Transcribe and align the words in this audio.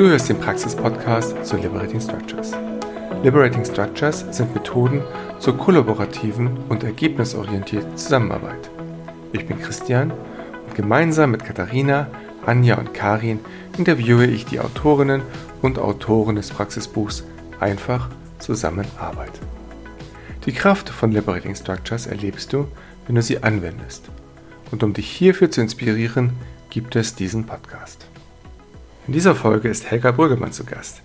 Du 0.00 0.08
hörst 0.08 0.30
den 0.30 0.40
Praxis-Podcast 0.40 1.44
zu 1.44 1.58
Liberating 1.58 2.00
Structures. 2.00 2.52
Liberating 3.22 3.66
Structures 3.66 4.24
sind 4.30 4.54
Methoden 4.54 5.02
zur 5.38 5.58
kollaborativen 5.58 6.56
und 6.70 6.84
ergebnisorientierten 6.84 7.98
Zusammenarbeit. 7.98 8.70
Ich 9.34 9.46
bin 9.46 9.60
Christian 9.60 10.10
und 10.10 10.74
gemeinsam 10.74 11.32
mit 11.32 11.44
Katharina, 11.44 12.06
Anja 12.46 12.78
und 12.78 12.94
Karin 12.94 13.40
interviewe 13.76 14.24
ich 14.24 14.46
die 14.46 14.60
Autorinnen 14.60 15.20
und 15.60 15.78
Autoren 15.78 16.36
des 16.36 16.48
Praxisbuchs 16.48 17.24
Einfach 17.60 18.08
Zusammenarbeit. 18.38 19.38
Die 20.46 20.52
Kraft 20.52 20.88
von 20.88 21.12
Liberating 21.12 21.54
Structures 21.54 22.06
erlebst 22.06 22.54
du, 22.54 22.66
wenn 23.06 23.16
du 23.16 23.22
sie 23.22 23.42
anwendest. 23.42 24.08
Und 24.70 24.82
um 24.82 24.94
dich 24.94 25.10
hierfür 25.10 25.50
zu 25.50 25.60
inspirieren, 25.60 26.32
gibt 26.70 26.96
es 26.96 27.14
diesen 27.14 27.44
Podcast. 27.44 28.09
In 29.10 29.14
dieser 29.14 29.34
Folge 29.34 29.68
ist 29.68 29.90
Helga 29.90 30.12
Brüggemann 30.12 30.52
zu 30.52 30.62
Gast. 30.62 31.02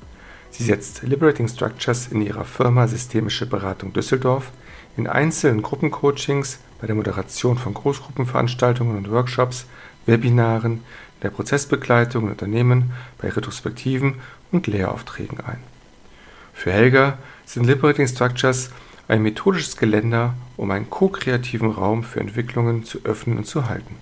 Sie 0.51 0.63
setzt 0.63 1.01
Liberating 1.01 1.47
Structures 1.47 2.05
in 2.05 2.21
ihrer 2.21 2.45
Firma 2.45 2.87
Systemische 2.87 3.47
Beratung 3.47 3.93
Düsseldorf 3.93 4.51
in 4.95 5.07
einzelnen 5.07 5.63
Gruppencoachings, 5.63 6.59
bei 6.79 6.85
der 6.85 6.95
Moderation 6.95 7.57
von 7.57 7.73
Großgruppenveranstaltungen 7.73 8.95
und 8.95 9.09
Workshops, 9.09 9.65
Webinaren, 10.05 10.73
in 10.73 11.21
der 11.23 11.31
Prozessbegleitung 11.31 12.25
in 12.25 12.29
Unternehmen, 12.29 12.91
bei 13.17 13.29
Retrospektiven 13.29 14.21
und 14.51 14.67
Lehraufträgen 14.67 15.39
ein. 15.39 15.57
Für 16.53 16.71
Helga 16.71 17.17
sind 17.47 17.65
Liberating 17.65 18.07
Structures 18.07 18.69
ein 19.07 19.23
methodisches 19.23 19.77
Geländer, 19.77 20.35
um 20.57 20.69
einen 20.69 20.91
ko-kreativen 20.91 21.71
Raum 21.71 22.03
für 22.03 22.19
Entwicklungen 22.19 22.83
zu 22.83 22.99
öffnen 23.03 23.39
und 23.39 23.47
zu 23.47 23.67
halten. 23.67 23.95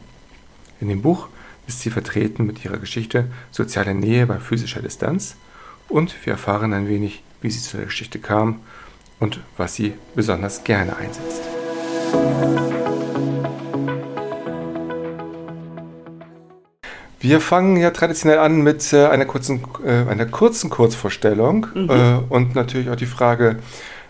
In 0.82 0.90
dem 0.90 1.02
Buch 1.02 1.30
ist 1.68 1.82
sie 1.82 1.90
vertreten 1.90 2.46
mit 2.46 2.64
ihrer 2.66 2.78
Geschichte 2.78 3.26
Soziale 3.52 3.94
Nähe 3.94 4.26
bei 4.26 4.40
physischer 4.40 4.82
Distanz 4.82 5.36
und 5.90 6.16
wir 6.26 6.34
erfahren 6.34 6.74
ein 6.74 6.88
wenig, 6.88 7.24
wie 7.42 7.50
sie 7.50 7.60
zu 7.60 7.78
der 7.78 7.86
Geschichte 7.88 8.20
kam 8.20 8.62
und 9.20 9.40
was 9.58 9.76
sie 9.76 9.94
besonders 10.16 10.64
gerne 10.64 10.96
einsetzt. 10.98 11.42
Wir 17.24 17.40
fangen 17.40 17.78
ja 17.78 17.92
traditionell 17.92 18.40
an 18.40 18.64
mit 18.64 18.92
äh, 18.92 19.08
einer, 19.08 19.24
kurzen, 19.24 19.64
äh, 19.86 20.10
einer 20.10 20.26
kurzen 20.26 20.70
Kurzvorstellung 20.70 21.68
mhm. 21.74 21.90
äh, 21.90 22.18
und 22.28 22.54
natürlich 22.54 22.90
auch 22.90 22.98
die 22.98 23.06
Frage, 23.06 23.60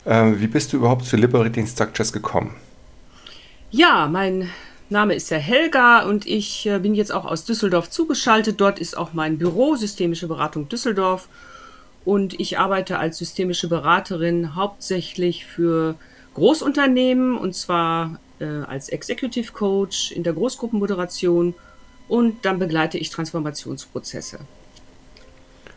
wie 0.06 0.48
bist 0.48 0.74
du 0.74 0.78
überhaupt 0.78 1.06
zu 1.06 1.16
Liberating 1.16 1.66
Structures 1.66 2.12
gekommen? 2.12 2.56
Ja, 3.72 4.10
mein 4.12 4.50
Name 4.94 5.14
ist 5.16 5.30
Herr 5.30 5.40
Helga 5.40 6.04
und 6.04 6.26
ich 6.26 6.66
äh, 6.66 6.80
bin 6.80 6.96
jetzt 6.96 7.12
auch 7.12 7.26
aus 7.26 7.44
Düsseldorf 7.44 7.90
zugeschaltet. 7.90 8.62
Dort 8.62 8.80
ist 8.80 8.98
auch 8.98 9.12
mein 9.12 9.38
Büro 9.38 9.76
Systemische 9.76 10.28
Beratung 10.28 10.70
Düsseldorf 10.70 11.28
und 12.06 12.40
ich 12.40 12.60
arbeite 12.60 12.98
als 13.00 13.18
systemische 13.18 13.68
Beraterin 13.68 14.56
hauptsächlich 14.56 15.46
für 15.46 15.96
Großunternehmen 16.36 17.38
und 17.38 17.56
zwar 17.56 18.20
äh, 18.40 18.46
als 18.46 18.90
Executive 18.90 19.52
Coach 19.52 20.12
in 20.12 20.24
der 20.24 20.34
Großgruppenmoderation 20.34 21.54
und 22.08 22.46
dann 22.46 22.60
begleite 22.60 22.98
ich 22.98 23.10
Transformationsprozesse. 23.10 24.40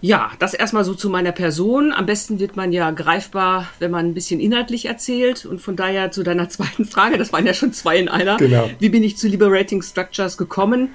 Ja, 0.00 0.30
das 0.38 0.54
erstmal 0.54 0.84
so 0.84 0.94
zu 0.94 1.08
meiner 1.08 1.32
Person. 1.32 1.92
Am 1.92 2.06
besten 2.06 2.38
wird 2.38 2.56
man 2.56 2.72
ja 2.72 2.90
greifbar, 2.90 3.68
wenn 3.78 3.90
man 3.90 4.06
ein 4.06 4.14
bisschen 4.14 4.40
inhaltlich 4.40 4.86
erzählt. 4.86 5.46
Und 5.46 5.60
von 5.60 5.76
daher 5.76 6.10
zu 6.10 6.22
deiner 6.22 6.48
zweiten 6.50 6.84
Frage, 6.84 7.18
das 7.18 7.32
waren 7.32 7.46
ja 7.46 7.54
schon 7.54 7.72
zwei 7.72 7.98
in 7.98 8.08
einer. 8.08 8.36
Genau. 8.36 8.68
Wie 8.78 8.88
bin 8.88 9.02
ich 9.02 9.16
zu 9.16 9.28
Liberating 9.28 9.82
Structures 9.82 10.36
gekommen? 10.36 10.90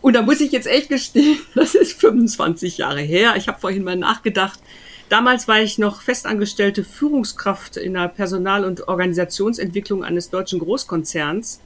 Und 0.00 0.14
da 0.14 0.22
muss 0.22 0.40
ich 0.40 0.52
jetzt 0.52 0.66
echt 0.66 0.90
gestehen, 0.90 1.38
das 1.54 1.74
ist 1.74 1.98
25 2.00 2.78
Jahre 2.78 3.00
her. 3.00 3.34
Ich 3.36 3.48
habe 3.48 3.60
vorhin 3.60 3.84
mal 3.84 3.96
nachgedacht. 3.96 4.60
Damals 5.08 5.48
war 5.48 5.60
ich 5.60 5.78
noch 5.78 6.02
festangestellte 6.02 6.82
Führungskraft 6.84 7.76
in 7.76 7.94
der 7.94 8.08
Personal- 8.08 8.64
und 8.64 8.88
Organisationsentwicklung 8.88 10.02
eines 10.04 10.30
deutschen 10.30 10.58
Großkonzerns. 10.58 11.60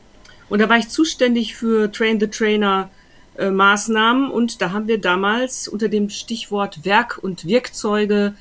Und 0.48 0.60
da 0.60 0.68
war 0.68 0.78
ich 0.78 0.88
zuständig 0.88 1.54
für 1.54 1.90
Train 1.90 2.20
the 2.20 2.28
Trainer, 2.28 2.90
äh, 3.38 3.50
Maßnahmen 3.50 4.30
und 4.30 4.60
da 4.60 4.72
haben 4.72 4.88
wir 4.88 5.00
damals 5.00 5.68
unter 5.68 5.88
dem 5.88 6.10
Stichwort 6.10 6.84
Werk 6.84 7.18
und 7.22 7.46
Wirkzeuge 7.46 8.34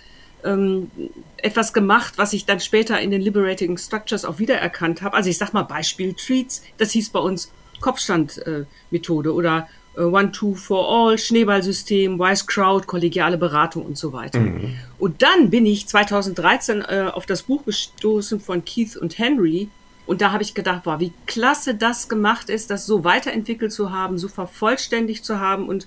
ähm, 0.44 0.92
etwas 1.38 1.72
gemacht, 1.72 2.14
was 2.18 2.34
ich 2.34 2.46
dann 2.46 2.60
später 2.60 3.00
in 3.00 3.12
den 3.12 3.22
Liberating 3.22 3.78
Structures 3.78 4.26
auch 4.26 4.40
wiedererkannt 4.40 5.02
habe. 5.02 5.16
Also 5.16 5.30
ich 5.30 5.38
sag 5.38 5.54
mal 5.54 5.64
Beispiel 5.64 6.14
Treats, 6.14 6.64
das 6.78 6.92
hieß 6.92 7.12
bei 7.12 7.20
uns 7.20 7.52
Kopfstandmethode 7.80 9.30
äh, 9.30 9.32
oder 9.32 9.68
äh, 9.96 10.02
One 10.02 10.32
Two 10.32 10.56
for 10.56 10.88
All, 10.90 11.18
Schneeballsystem, 11.18 12.18
Wise 12.18 12.46
Crowd, 12.48 12.88
kollegiale 12.88 13.38
Beratung 13.38 13.86
und 13.86 13.98
so 13.98 14.14
weiter. 14.14 14.40
Mhm. 14.40 14.78
Und 14.98 15.22
dann 15.22 15.50
bin 15.50 15.66
ich 15.66 15.88
2013 15.88 16.82
äh, 16.82 17.12
auf 17.14 17.26
das 17.26 17.44
Buch 17.44 17.66
gestoßen 17.66 18.40
von 18.40 18.66
Keith 18.66 18.98
und 18.98 19.18
Henry, 19.20 19.70
und 20.08 20.22
da 20.22 20.32
habe 20.32 20.42
ich 20.42 20.54
gedacht, 20.54 20.84
boah, 20.84 21.00
wie 21.00 21.12
klasse 21.26 21.76
das 21.76 22.08
gemacht 22.08 22.50
ist, 22.50 22.70
das 22.72 22.86
so 22.86 23.04
weiterentwickelt 23.04 23.72
zu 23.72 23.92
haben, 23.92 24.18
so 24.18 24.30
vervollständigt 24.30 25.26
zu 25.26 25.40
haben 25.40 25.68
und 25.68 25.86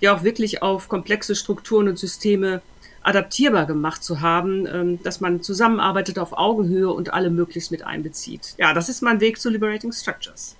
ja 0.00 0.14
auch 0.14 0.22
wirklich 0.22 0.62
auf 0.62 0.88
komplexe 0.88 1.34
Strukturen 1.34 1.88
und 1.88 1.98
Systeme 1.98 2.62
adaptierbar 3.02 3.66
gemacht 3.66 4.02
zu 4.02 4.20
haben, 4.20 4.66
ähm, 4.66 5.02
dass 5.02 5.20
man 5.20 5.42
zusammenarbeitet 5.42 6.18
auf 6.18 6.32
Augenhöhe 6.32 6.90
und 6.90 7.12
alle 7.12 7.30
möglichst 7.30 7.70
mit 7.70 7.84
einbezieht. 7.84 8.54
Ja, 8.56 8.72
das 8.72 8.88
ist 8.88 9.02
mein 9.02 9.20
Weg 9.20 9.40
zu 9.40 9.50
Liberating 9.50 9.92
Structures. 9.92 10.56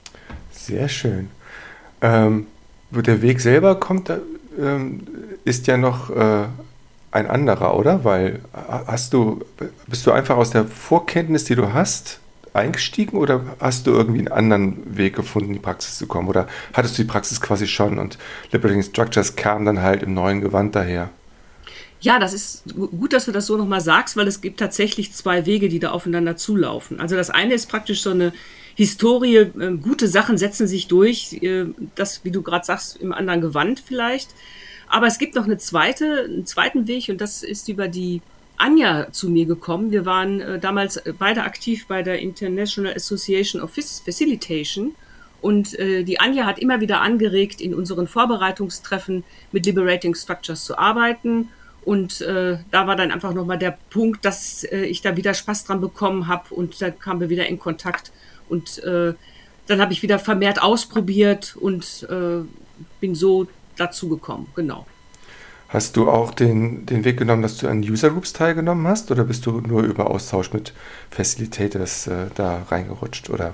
Sehr 0.50 0.88
schön. 0.88 1.30
Ähm, 2.00 2.46
der 2.90 3.22
Weg 3.22 3.40
selber 3.40 3.78
kommt, 3.80 4.10
ähm, 4.58 5.06
ist 5.44 5.66
ja 5.66 5.76
noch 5.76 6.10
äh, 6.10 6.46
ein 7.10 7.26
anderer, 7.26 7.76
oder? 7.76 8.04
Weil 8.04 8.40
hast 8.52 9.12
du, 9.12 9.44
bist 9.86 10.06
du 10.06 10.12
einfach 10.12 10.36
aus 10.36 10.50
der 10.50 10.64
Vorkenntnis, 10.64 11.44
die 11.44 11.56
du 11.56 11.72
hast, 11.72 12.20
eingestiegen 12.56 13.16
oder 13.18 13.56
hast 13.60 13.86
du 13.86 13.92
irgendwie 13.92 14.20
einen 14.20 14.28
anderen 14.28 14.96
Weg 14.96 15.16
gefunden, 15.16 15.48
in 15.48 15.54
die 15.54 15.60
Praxis 15.60 15.98
zu 15.98 16.06
kommen? 16.06 16.28
Oder 16.28 16.48
hattest 16.72 16.98
du 16.98 17.02
die 17.02 17.08
Praxis 17.08 17.40
quasi 17.40 17.66
schon 17.66 17.98
und 17.98 18.18
Liberating 18.52 18.82
Structures 18.82 19.36
kam 19.36 19.64
dann 19.64 19.82
halt 19.82 20.02
im 20.02 20.14
neuen 20.14 20.40
Gewand 20.40 20.74
daher? 20.74 21.10
Ja, 22.00 22.18
das 22.18 22.34
ist 22.34 22.64
gut, 22.74 23.12
dass 23.12 23.24
du 23.24 23.32
das 23.32 23.46
so 23.46 23.56
nochmal 23.56 23.80
sagst, 23.80 24.16
weil 24.16 24.28
es 24.28 24.40
gibt 24.40 24.60
tatsächlich 24.60 25.12
zwei 25.12 25.46
Wege, 25.46 25.68
die 25.68 25.78
da 25.78 25.90
aufeinander 25.90 26.36
zulaufen. 26.36 27.00
Also 27.00 27.16
das 27.16 27.30
eine 27.30 27.54
ist 27.54 27.66
praktisch 27.66 28.02
so 28.02 28.10
eine 28.10 28.32
Historie, 28.74 29.36
äh, 29.36 29.76
gute 29.80 30.06
Sachen 30.06 30.36
setzen 30.36 30.66
sich 30.66 30.86
durch, 30.86 31.38
äh, 31.42 31.64
das, 31.94 32.24
wie 32.24 32.30
du 32.30 32.42
gerade 32.42 32.64
sagst, 32.64 32.98
im 32.98 33.12
anderen 33.12 33.40
Gewand 33.40 33.80
vielleicht. 33.80 34.28
Aber 34.88 35.06
es 35.06 35.18
gibt 35.18 35.34
noch 35.34 35.44
eine 35.44 35.58
zweite, 35.58 36.24
einen 36.24 36.46
zweiten 36.46 36.86
Weg 36.86 37.08
und 37.08 37.20
das 37.20 37.42
ist 37.42 37.68
über 37.68 37.88
die 37.88 38.20
Anja 38.56 39.12
zu 39.12 39.28
mir 39.28 39.46
gekommen. 39.46 39.90
Wir 39.90 40.06
waren 40.06 40.40
äh, 40.40 40.58
damals 40.58 40.96
äh, 40.96 41.12
beide 41.16 41.42
aktiv 41.42 41.86
bei 41.86 42.02
der 42.02 42.20
International 42.20 42.94
Association 42.94 43.62
of 43.62 43.72
Facilitation. 43.72 44.94
Und 45.40 45.78
äh, 45.78 46.02
die 46.02 46.18
Anja 46.18 46.46
hat 46.46 46.58
immer 46.58 46.80
wieder 46.80 47.00
angeregt, 47.00 47.60
in 47.60 47.74
unseren 47.74 48.06
Vorbereitungstreffen 48.08 49.24
mit 49.52 49.66
Liberating 49.66 50.14
Structures 50.14 50.64
zu 50.64 50.78
arbeiten. 50.78 51.48
Und 51.84 52.20
äh, 52.20 52.58
da 52.70 52.86
war 52.86 52.96
dann 52.96 53.12
einfach 53.12 53.32
nochmal 53.32 53.58
der 53.58 53.78
Punkt, 53.90 54.24
dass 54.24 54.64
äh, 54.64 54.86
ich 54.86 55.02
da 55.02 55.16
wieder 55.16 55.34
Spaß 55.34 55.64
dran 55.64 55.80
bekommen 55.80 56.26
habe 56.26 56.52
und 56.54 56.80
da 56.82 56.90
kamen 56.90 57.20
wir 57.20 57.28
wieder 57.28 57.46
in 57.46 57.58
Kontakt. 57.58 58.10
Und 58.48 58.82
äh, 58.82 59.14
dann 59.66 59.80
habe 59.80 59.92
ich 59.92 60.02
wieder 60.02 60.18
vermehrt 60.18 60.62
ausprobiert 60.62 61.56
und 61.56 62.06
bin 63.00 63.14
so 63.16 63.48
dazu 63.76 64.08
gekommen, 64.08 64.46
genau. 64.54 64.86
Hast 65.68 65.96
du 65.96 66.08
auch 66.08 66.32
den, 66.32 66.86
den 66.86 67.04
Weg 67.04 67.18
genommen, 67.18 67.42
dass 67.42 67.58
du 67.58 67.68
an 67.68 67.80
User 67.80 68.10
Groups 68.10 68.32
teilgenommen 68.32 68.86
hast 68.86 69.10
oder 69.10 69.24
bist 69.24 69.46
du 69.46 69.60
nur 69.60 69.82
über 69.82 70.10
Austausch 70.10 70.52
mit 70.52 70.72
Facilitators 71.10 72.06
äh, 72.06 72.26
da 72.34 72.62
reingerutscht? 72.70 73.30
Oder? 73.30 73.52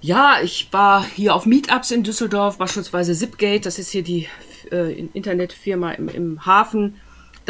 Ja, 0.00 0.38
ich 0.42 0.68
war 0.72 1.04
hier 1.04 1.34
auf 1.34 1.44
Meetups 1.44 1.90
in 1.90 2.04
Düsseldorf, 2.04 2.56
beispielsweise 2.56 3.14
Zipgate, 3.14 3.66
das 3.66 3.78
ist 3.78 3.90
hier 3.90 4.02
die 4.02 4.28
äh, 4.72 4.92
Internetfirma 5.12 5.92
im, 5.92 6.08
im 6.08 6.46
Hafen. 6.46 6.96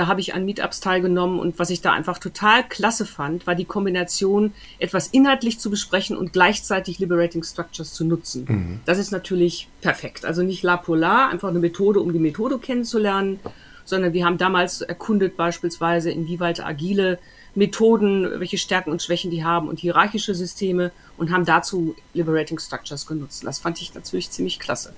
Da 0.01 0.07
habe 0.07 0.23
ich 0.23 0.33
an 0.33 0.47
Meetups 0.47 0.81
teilgenommen 0.81 1.39
und 1.39 1.59
was 1.59 1.69
ich 1.69 1.83
da 1.83 1.93
einfach 1.93 2.17
total 2.17 2.67
klasse 2.67 3.05
fand, 3.05 3.47
war 3.47 3.55
die 3.55 3.67
Kombination, 3.67 4.55
etwas 4.79 5.09
inhaltlich 5.09 5.59
zu 5.59 5.69
besprechen 5.69 6.17
und 6.17 6.33
gleichzeitig 6.33 6.99
Liberating 7.01 7.43
Structures 7.43 7.93
zu 7.93 8.07
nutzen. 8.07 8.47
Mhm. 8.49 8.81
Das 8.87 8.97
ist 8.97 9.11
natürlich 9.11 9.69
perfekt. 9.83 10.25
Also 10.25 10.43
nicht 10.43 10.63
la 10.63 10.79
polar, 10.79 11.29
einfach 11.29 11.51
eine 11.51 11.59
Methode, 11.59 12.01
um 12.01 12.15
die 12.15 12.19
Methode 12.19 12.59
kennenzulernen, 12.59 13.41
sondern 13.85 14.15
wir 14.15 14.25
haben 14.25 14.39
damals 14.39 14.81
erkundet 14.81 15.37
beispielsweise, 15.37 16.11
inwieweit 16.11 16.65
agile 16.65 17.19
Methoden, 17.55 18.41
welche 18.41 18.57
Stärken 18.57 18.93
und 18.93 19.03
Schwächen 19.03 19.31
die 19.31 19.45
haben 19.45 19.69
und 19.69 19.81
hierarchische 19.81 20.35
Systeme 20.35 20.93
und 21.19 21.31
haben 21.31 21.45
dazu 21.45 21.95
Liberating 22.15 22.59
Structures 22.59 23.07
genutzt. 23.07 23.45
Das 23.45 23.59
fand 23.59 23.83
ich 23.83 23.93
natürlich 23.93 24.31
ziemlich 24.31 24.61
klasse. 24.61 24.95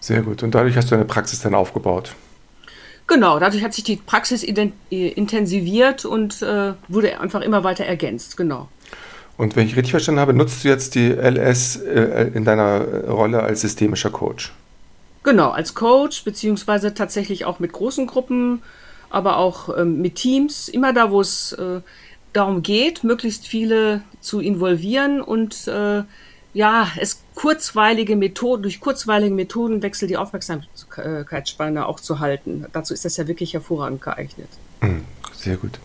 Sehr 0.00 0.22
gut. 0.22 0.42
Und 0.42 0.54
dadurch 0.54 0.78
hast 0.78 0.90
du 0.90 0.94
eine 0.94 1.04
Praxis 1.04 1.40
dann 1.40 1.54
aufgebaut. 1.54 2.14
Genau, 3.10 3.40
dadurch 3.40 3.64
hat 3.64 3.74
sich 3.74 3.82
die 3.82 3.96
Praxis 3.96 4.44
intensiviert 4.44 6.04
und 6.04 6.42
äh, 6.42 6.74
wurde 6.86 7.20
einfach 7.20 7.40
immer 7.40 7.64
weiter 7.64 7.84
ergänzt, 7.84 8.36
genau. 8.36 8.68
Und 9.36 9.56
wenn 9.56 9.66
ich 9.66 9.74
richtig 9.74 9.90
verstanden 9.90 10.20
habe, 10.20 10.32
nutzt 10.32 10.62
du 10.62 10.68
jetzt 10.68 10.94
die 10.94 11.08
LS 11.08 11.74
äh, 11.74 12.30
in 12.32 12.44
deiner 12.44 13.08
Rolle 13.08 13.42
als 13.42 13.62
systemischer 13.62 14.10
Coach? 14.10 14.52
Genau, 15.24 15.50
als 15.50 15.74
Coach, 15.74 16.22
beziehungsweise 16.22 16.94
tatsächlich 16.94 17.44
auch 17.44 17.58
mit 17.58 17.72
großen 17.72 18.06
Gruppen 18.06 18.62
aber 19.10 19.38
auch 19.38 19.76
ähm, 19.76 20.00
mit 20.00 20.14
Teams, 20.14 20.68
immer 20.68 20.92
da, 20.92 21.10
wo 21.10 21.20
es 21.20 21.52
äh, 21.54 21.80
darum 22.32 22.62
geht, 22.62 23.02
möglichst 23.02 23.48
viele 23.48 24.02
zu 24.20 24.38
involvieren 24.38 25.20
und 25.20 25.66
äh, 25.66 26.04
ja, 26.52 26.86
es 26.96 27.22
kurzweilige 27.40 28.16
Methoden, 28.16 28.62
durch 28.64 28.80
kurzweilige 28.80 29.34
Methodenwechsel 29.34 30.06
die 30.06 30.18
Aufmerksamkeitsspanne 30.18 31.86
auch 31.86 31.98
zu 31.98 32.20
halten. 32.20 32.66
Dazu 32.74 32.92
ist 32.92 33.06
das 33.06 33.16
ja 33.16 33.26
wirklich 33.28 33.54
hervorragend 33.54 34.02
geeignet. 34.02 34.48
Hm, 34.82 35.04
sehr 35.34 35.56
gut. 35.56 35.80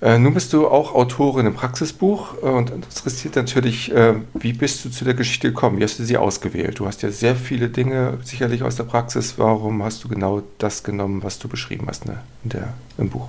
Äh, 0.00 0.18
nun 0.18 0.32
bist 0.32 0.54
du 0.54 0.66
auch 0.66 0.94
Autorin 0.94 1.44
im 1.44 1.52
Praxisbuch 1.52 2.42
äh, 2.42 2.46
und 2.46 2.70
interessiert 2.70 3.36
natürlich, 3.36 3.92
äh, 3.92 4.14
wie 4.32 4.54
bist 4.54 4.82
du 4.82 4.88
zu 4.88 5.04
der 5.04 5.12
Geschichte 5.12 5.48
gekommen? 5.48 5.78
Wie 5.78 5.84
hast 5.84 5.98
du 5.98 6.04
sie 6.04 6.16
ausgewählt? 6.16 6.78
Du 6.78 6.86
hast 6.86 7.02
ja 7.02 7.10
sehr 7.10 7.36
viele 7.36 7.68
Dinge 7.68 8.16
sicherlich 8.24 8.62
aus 8.62 8.76
der 8.76 8.84
Praxis. 8.84 9.34
Warum 9.36 9.82
hast 9.82 10.04
du 10.04 10.08
genau 10.08 10.42
das 10.56 10.82
genommen, 10.82 11.22
was 11.22 11.38
du 11.38 11.48
beschrieben 11.48 11.84
hast 11.86 12.06
ne, 12.06 12.22
in 12.44 12.50
der, 12.50 12.72
im 12.96 13.10
Buch? 13.10 13.28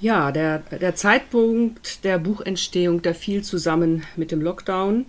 Ja, 0.00 0.32
der, 0.32 0.58
der 0.58 0.96
Zeitpunkt 0.96 2.02
der 2.02 2.18
Buchentstehung, 2.18 3.00
der 3.00 3.14
fiel 3.14 3.44
zusammen 3.44 4.02
mit 4.16 4.32
dem 4.32 4.40
Lockdown. 4.40 5.06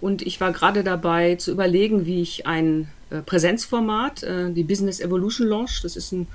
Und 0.00 0.22
ich 0.22 0.40
war 0.40 0.52
gerade 0.52 0.84
dabei 0.84 1.36
zu 1.36 1.50
überlegen, 1.50 2.06
wie 2.06 2.20
ich 2.20 2.46
ein 2.46 2.88
äh, 3.10 3.20
Präsenzformat, 3.20 4.22
äh, 4.22 4.52
die 4.52 4.64
Business 4.64 5.00
Evolution 5.00 5.46
Launch, 5.46 5.80
das 5.82 5.96
ist 5.96 6.12
ein 6.12 6.26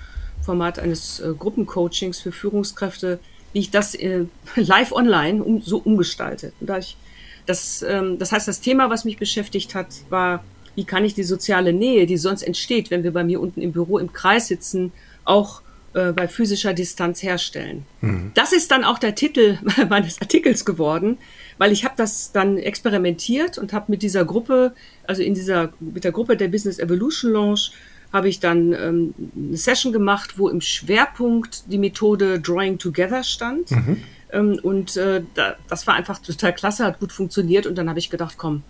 Format 0.42 0.80
eines 0.80 1.20
äh, 1.20 1.34
Gruppencoachings 1.38 2.20
für 2.20 2.32
Führungskräfte, 2.32 3.20
wie 3.54 3.60
ich 3.60 3.72
das 3.72 3.96
live 4.56 4.92
online 4.92 5.62
so 5.64 5.78
umgestalte. 5.78 6.54
Und 6.60 6.68
da 6.68 6.78
ich 6.80 6.98
das, 7.46 7.84
ähm, 7.88 8.18
das 8.18 8.32
heißt, 8.32 8.48
das 8.48 8.62
Thema, 8.62 8.90
was 8.90 9.06
mich 9.06 9.18
beschäftigt 9.18 9.76
hat, 9.76 9.88
war, 10.10 10.44
wie 10.76 10.86
kann 10.86 11.06
ich 11.06 11.14
die 11.14 11.24
soziale 11.24 11.74
Nähe, 11.74 12.06
die 12.06 12.18
sonst 12.18 12.44
entsteht, 12.44 12.92
wenn 12.92 13.04
wir 13.04 13.12
bei 13.12 13.24
mir 13.24 13.42
unten 13.42 13.62
im 13.62 13.72
Büro 13.72 13.98
im 13.98 14.14
Kreis 14.14 14.48
sitzen, 14.48 14.92
auch 15.26 15.62
äh, 15.94 16.12
bei 16.12 16.28
physischer 16.28 16.74
Distanz 16.74 17.22
herstellen. 17.22 17.86
Mhm. 18.02 18.32
Das 18.34 18.54
ist 18.54 18.72
dann 18.72 18.84
auch 18.84 19.00
der 19.00 19.16
Titel 19.16 19.58
meines 19.90 20.22
Artikels 20.22 20.66
geworden, 20.66 21.18
weil 21.58 21.72
ich 21.72 21.84
habe 21.84 21.96
das 21.98 22.32
dann 22.32 22.58
experimentiert 22.58 23.58
und 23.58 23.74
habe 23.74 23.92
mit 23.92 24.02
dieser 24.02 24.26
Gruppe, 24.26 24.74
also 25.06 25.22
in 25.22 25.34
dieser 25.34 25.74
mit 25.80 26.04
der 26.04 26.12
Gruppe 26.12 26.38
der 26.38 26.48
Business 26.48 26.80
Evolution 26.80 27.34
Launch 27.34 27.72
habe 28.14 28.28
ich 28.28 28.40
dann 28.40 28.74
ähm, 28.74 29.14
eine 29.36 29.58
Session 29.58 29.94
gemacht, 29.94 30.38
wo 30.38 30.50
im 30.50 30.62
Schwerpunkt 30.62 31.64
die 31.72 31.78
Methode 31.78 32.40
Drawing 32.40 32.78
Together 32.78 33.24
stand. 33.24 33.72
Mhm. 33.72 34.04
Ähm, 34.32 34.60
und 34.64 34.98
äh, 34.98 35.22
da, 35.34 35.56
das 35.70 35.88
war 35.88 35.96
einfach 35.96 36.20
total 36.20 36.54
klasse, 36.54 36.86
hat 36.86 37.00
gut 37.00 37.12
funktioniert. 37.12 37.68
Und 37.68 37.76
dann 37.76 37.90
habe 37.90 38.00
ich 38.00 38.10
gedacht, 38.10 38.36
komm, 38.38 38.64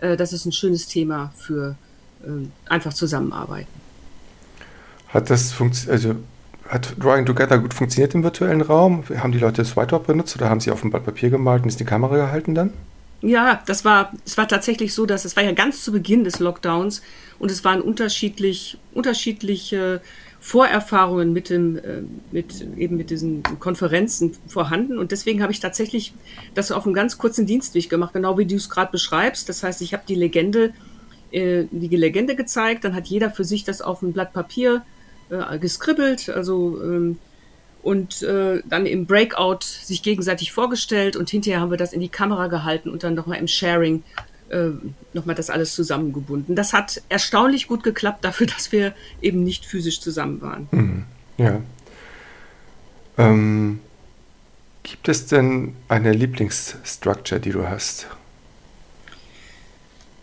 äh, 0.00 0.16
das 0.16 0.32
ist 0.32 0.46
ein 0.46 0.52
schönes 0.52 0.88
Thema 0.88 1.32
für 1.36 1.76
äh, 2.24 2.28
einfach 2.68 2.92
zusammenarbeiten. 2.92 3.70
Hat 5.08 5.30
das 5.30 5.52
funktioniert, 5.52 5.92
also 5.92 6.16
hat 6.68 6.94
Drawing 6.98 7.26
Together 7.26 7.58
gut 7.58 7.74
funktioniert 7.74 8.14
im 8.14 8.22
virtuellen 8.22 8.60
Raum? 8.60 9.04
Haben 9.16 9.32
die 9.32 9.38
Leute 9.38 9.62
das 9.62 9.76
Whiteboard 9.76 10.06
benutzt 10.06 10.36
oder 10.36 10.50
haben 10.50 10.60
sie 10.60 10.70
auf 10.70 10.82
dem 10.82 10.90
Blatt 10.90 11.04
Papier 11.04 11.30
gemalt 11.30 11.62
und 11.62 11.68
ist 11.68 11.80
die 11.80 11.84
Kamera 11.84 12.16
gehalten 12.16 12.54
dann? 12.54 12.72
Ja, 13.20 13.62
das 13.66 13.84
war, 13.84 14.12
es 14.24 14.36
war 14.36 14.46
tatsächlich 14.46 14.94
so, 14.94 15.04
dass 15.04 15.24
es 15.24 15.34
war 15.34 15.42
ja 15.42 15.52
ganz 15.52 15.82
zu 15.82 15.90
Beginn 15.90 16.22
des 16.22 16.38
Lockdowns 16.38 17.02
und 17.38 17.50
es 17.50 17.64
waren 17.64 17.80
unterschiedlich, 17.80 18.78
unterschiedliche 18.94 20.00
Vorerfahrungen 20.40 21.32
mit 21.32 21.50
dem, 21.50 21.78
äh, 21.78 22.02
mit 22.30 22.64
eben 22.76 22.96
mit 22.96 23.10
diesen 23.10 23.42
Konferenzen 23.58 24.36
vorhanden 24.46 24.98
und 24.98 25.10
deswegen 25.10 25.42
habe 25.42 25.50
ich 25.50 25.58
tatsächlich 25.58 26.14
das 26.54 26.70
auf 26.70 26.84
einem 26.84 26.94
ganz 26.94 27.18
kurzen 27.18 27.44
Dienstweg 27.44 27.90
gemacht, 27.90 28.12
genau 28.12 28.38
wie 28.38 28.46
du 28.46 28.54
es 28.54 28.70
gerade 28.70 28.92
beschreibst. 28.92 29.48
Das 29.48 29.64
heißt, 29.64 29.82
ich 29.82 29.94
habe 29.94 30.04
die 30.06 30.14
Legende, 30.14 30.72
äh, 31.32 31.64
die 31.72 31.96
Legende 31.96 32.36
gezeigt, 32.36 32.84
dann 32.84 32.94
hat 32.94 33.08
jeder 33.08 33.30
für 33.30 33.44
sich 33.44 33.64
das 33.64 33.82
auf 33.82 34.02
ein 34.02 34.12
Blatt 34.12 34.32
Papier 34.32 34.76
äh, 34.76 34.97
geskribbelt, 35.60 36.28
also 36.30 36.80
ähm, 36.82 37.18
und 37.82 38.22
äh, 38.22 38.60
dann 38.66 38.86
im 38.86 39.06
Breakout 39.06 39.60
sich 39.62 40.02
gegenseitig 40.02 40.52
vorgestellt 40.52 41.16
und 41.16 41.30
hinterher 41.30 41.60
haben 41.60 41.70
wir 41.70 41.78
das 41.78 41.92
in 41.92 42.00
die 42.00 42.08
Kamera 42.08 42.48
gehalten 42.48 42.90
und 42.90 43.04
dann 43.04 43.14
nochmal 43.14 43.38
im 43.38 43.46
Sharing 43.46 44.02
äh, 44.50 44.70
nochmal 45.12 45.34
das 45.34 45.50
alles 45.50 45.74
zusammengebunden. 45.74 46.54
Das 46.54 46.72
hat 46.72 47.02
erstaunlich 47.08 47.68
gut 47.68 47.82
geklappt 47.82 48.24
dafür, 48.24 48.46
dass 48.46 48.72
wir 48.72 48.94
eben 49.22 49.44
nicht 49.44 49.64
physisch 49.64 50.00
zusammen 50.00 50.40
waren. 50.40 50.68
Mhm. 50.70 51.04
Ja. 51.36 51.60
Ähm, 53.16 53.80
gibt 54.82 55.08
es 55.08 55.26
denn 55.26 55.74
eine 55.88 56.12
Lieblingsstructure, 56.12 57.40
die 57.40 57.50
du 57.50 57.68
hast? 57.68 58.06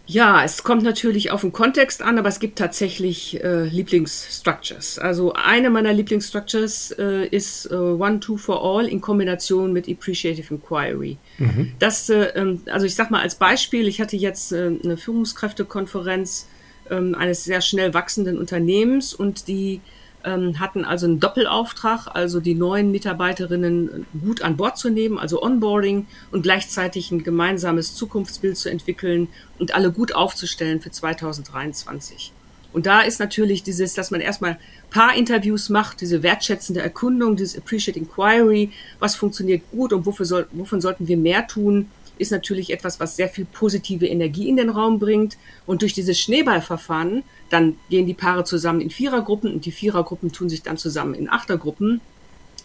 Ja, 0.08 0.44
es 0.44 0.64
kommt 0.64 0.84
natürlich 0.84 1.32
auf 1.32 1.42
den 1.42 1.52
Kontext 1.52 2.02
an, 2.02 2.20
aber 2.20 2.30
es 2.30 2.40
gibt 2.40 2.60
tatsächlich 2.60 3.44
äh, 3.44 3.64
Lieblingsstructures. 3.64 5.00
Also 5.00 5.34
eine 5.34 5.70
meiner 5.70 5.94
Lieblingsstructures 5.94 6.92
äh, 6.92 7.28
ist 7.28 7.66
äh, 7.72 7.76
One, 7.76 8.20
Two 8.20 8.38
for 8.38 8.64
All 8.64 8.88
in 8.88 9.02
Kombination 9.02 9.74
mit 9.74 9.90
Appreciative 9.90 10.54
Inquiry. 10.54 11.18
Mhm. 11.40 11.72
Das, 11.80 12.10
äh, 12.10 12.26
ähm, 12.36 12.62
also 12.72 12.86
ich 12.86 12.96
sag 12.96 13.10
mal 13.10 13.22
als 13.22 13.36
Beispiel, 13.36 13.88
ich 13.88 14.00
hatte 14.00 14.16
jetzt 14.16 14.52
äh, 14.52 14.72
eine 14.84 14.98
Führungskräftekonferenz 14.98 16.48
ähm, 16.92 17.16
eines 17.16 17.44
sehr 17.44 17.62
schnell 17.62 17.94
wachsenden 17.94 18.38
Unternehmens 18.38 19.14
und 19.14 19.48
die 19.48 19.82
hatten 20.26 20.86
also 20.86 21.06
einen 21.06 21.20
Doppelauftrag, 21.20 22.08
also 22.14 22.40
die 22.40 22.56
neuen 22.56 22.92
Mitarbeiterinnen 22.92 24.06
gut 24.20 24.42
an 24.42 24.58
Bord 24.58 24.78
zu 24.78 24.90
nehmen, 24.90 25.20
also 25.20 25.42
Onboarding 25.42 26.08
und 26.32 26.44
gleichzeitig 26.44 27.12
ein 27.12 27.24
gemeinsames 27.24 27.96
Zukunftsbild 27.96 28.58
zu 28.58 28.70
entwickeln 28.70 29.28
und 29.60 29.76
alle 29.76 29.92
gut 29.92 30.16
aufzustellen 30.16 30.82
für 30.82 30.92
2023. 30.92 32.34
Und 32.74 32.88
da 32.88 33.02
ist 33.02 33.22
natürlich 33.22 33.64
dieses, 33.64 33.94
dass 33.94 34.12
man 34.12 34.20
erstmal 34.20 34.60
paar 34.90 35.16
Interviews 35.16 35.70
macht, 35.70 36.02
diese 36.02 36.24
wertschätzende 36.24 36.82
Erkundung, 36.82 37.38
dieses 37.38 37.58
Appreciate 37.58 37.98
Inquiry, 37.98 38.72
was 39.00 39.16
funktioniert 39.16 39.62
gut 39.72 39.94
und 39.94 40.06
wofür 40.06 40.26
soll, 40.26 40.48
wovon 40.52 40.82
sollten 40.82 41.08
wir 41.08 41.16
mehr 41.16 41.48
tun, 41.48 41.90
ist 42.18 42.32
natürlich 42.32 42.72
etwas, 42.72 43.00
was 43.00 43.16
sehr 43.16 43.30
viel 43.30 43.46
positive 43.46 44.06
Energie 44.06 44.50
in 44.50 44.58
den 44.58 44.70
Raum 44.70 45.00
bringt. 45.00 45.38
Und 45.66 45.82
durch 45.82 45.94
dieses 45.94 46.20
Schneeballverfahren, 46.20 47.24
dann 47.50 47.78
gehen 47.90 48.06
die 48.06 48.14
Paare 48.14 48.44
zusammen 48.44 48.82
in 48.82 48.90
Vierergruppen 48.90 49.54
und 49.54 49.66
die 49.66 49.72
Vierergruppen 49.72 50.32
tun 50.32 50.50
sich 50.50 50.64
dann 50.64 50.78
zusammen 50.78 51.14
in 51.14 51.30
Achtergruppen, 51.30 52.02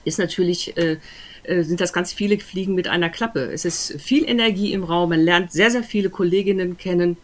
ist 0.04 0.18
natürlich, 0.18 0.76
äh, 0.76 0.96
äh, 1.42 1.62
sind 1.62 1.80
das 1.80 1.92
ganz 1.92 2.12
viele 2.12 2.38
Fliegen 2.38 2.74
mit 2.74 2.88
einer 2.88 3.10
Klappe. 3.10 3.50
Es 3.52 3.64
ist 3.64 4.00
viel 4.00 4.28
Energie 4.28 4.72
im 4.72 4.84
Raum, 4.84 5.10
man 5.10 5.20
lernt 5.20 5.52
sehr, 5.52 5.70
sehr 5.70 5.82
viele 5.82 6.10
Kolleginnen 6.10 6.78
kennen 6.78 7.16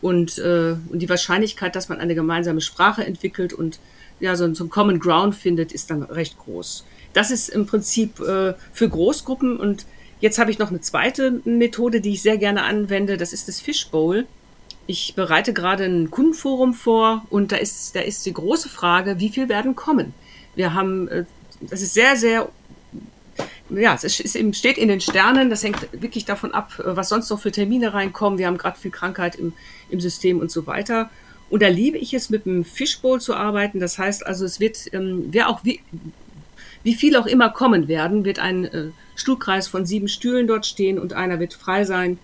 und, 0.00 0.38
äh, 0.38 0.76
und 0.88 1.00
die 1.00 1.08
Wahrscheinlichkeit, 1.08 1.76
dass 1.76 1.88
man 1.88 1.98
eine 1.98 2.14
gemeinsame 2.14 2.60
Sprache 2.60 3.04
entwickelt 3.04 3.52
und 3.52 3.78
ja, 4.20 4.36
so, 4.36 4.52
so 4.54 4.64
ein 4.64 4.70
Common 4.70 5.00
Ground 5.00 5.34
findet, 5.34 5.72
ist 5.72 5.90
dann 5.90 6.02
recht 6.02 6.38
groß. 6.38 6.84
Das 7.12 7.30
ist 7.30 7.48
im 7.48 7.66
Prinzip 7.66 8.20
äh, 8.20 8.54
für 8.72 8.88
Großgruppen 8.88 9.58
und 9.58 9.86
Jetzt 10.24 10.38
habe 10.38 10.50
ich 10.50 10.58
noch 10.58 10.70
eine 10.70 10.80
zweite 10.80 11.42
Methode, 11.44 12.00
die 12.00 12.14
ich 12.14 12.22
sehr 12.22 12.38
gerne 12.38 12.62
anwende. 12.62 13.18
Das 13.18 13.34
ist 13.34 13.46
das 13.46 13.60
Fishbowl. 13.60 14.24
Ich 14.86 15.14
bereite 15.14 15.52
gerade 15.52 15.84
ein 15.84 16.10
Kundenforum 16.10 16.72
vor 16.72 17.26
und 17.28 17.52
da 17.52 17.56
ist, 17.56 17.94
da 17.94 18.00
ist 18.00 18.24
die 18.24 18.32
große 18.32 18.70
Frage, 18.70 19.20
wie 19.20 19.28
viel 19.28 19.50
werden 19.50 19.76
kommen? 19.76 20.14
Wir 20.54 20.72
haben, 20.72 21.08
äh, 21.08 21.24
das 21.60 21.82
ist 21.82 21.92
sehr, 21.92 22.16
sehr, 22.16 22.48
ja, 23.68 23.92
es 23.92 24.02
ist, 24.02 24.34
ist, 24.34 24.56
steht 24.56 24.78
in 24.78 24.88
den 24.88 25.02
Sternen. 25.02 25.50
Das 25.50 25.62
hängt 25.62 25.86
wirklich 25.92 26.24
davon 26.24 26.54
ab, 26.54 26.72
was 26.82 27.10
sonst 27.10 27.28
noch 27.28 27.40
für 27.40 27.52
Termine 27.52 27.92
reinkommen. 27.92 28.38
Wir 28.38 28.46
haben 28.46 28.56
gerade 28.56 28.78
viel 28.78 28.92
Krankheit 28.92 29.36
im, 29.36 29.52
im 29.90 30.00
System 30.00 30.40
und 30.40 30.50
so 30.50 30.66
weiter. 30.66 31.10
Und 31.50 31.62
da 31.62 31.68
liebe 31.68 31.98
ich 31.98 32.14
es, 32.14 32.30
mit 32.30 32.46
einem 32.46 32.64
Fishbowl 32.64 33.20
zu 33.20 33.34
arbeiten. 33.34 33.78
Das 33.78 33.98
heißt 33.98 34.24
also, 34.24 34.46
es 34.46 34.58
wird, 34.58 34.90
ähm, 34.94 35.26
wer 35.32 35.50
auch 35.50 35.64
wie, 35.64 35.80
wie 36.82 36.94
viel 36.94 37.14
auch 37.16 37.26
immer 37.26 37.50
kommen 37.50 37.88
werden, 37.88 38.24
wird 38.24 38.38
ein 38.38 38.64
äh, 38.64 38.84
Stuhlkreis 39.16 39.68
von 39.68 39.86
sieben 39.86 40.08
Stühlen 40.08 40.46
dort 40.46 40.66
stehen 40.66 40.98
und 40.98 41.12
einer 41.12 41.40
wird 41.40 41.54
frei 41.54 41.84
sein. 41.84 42.18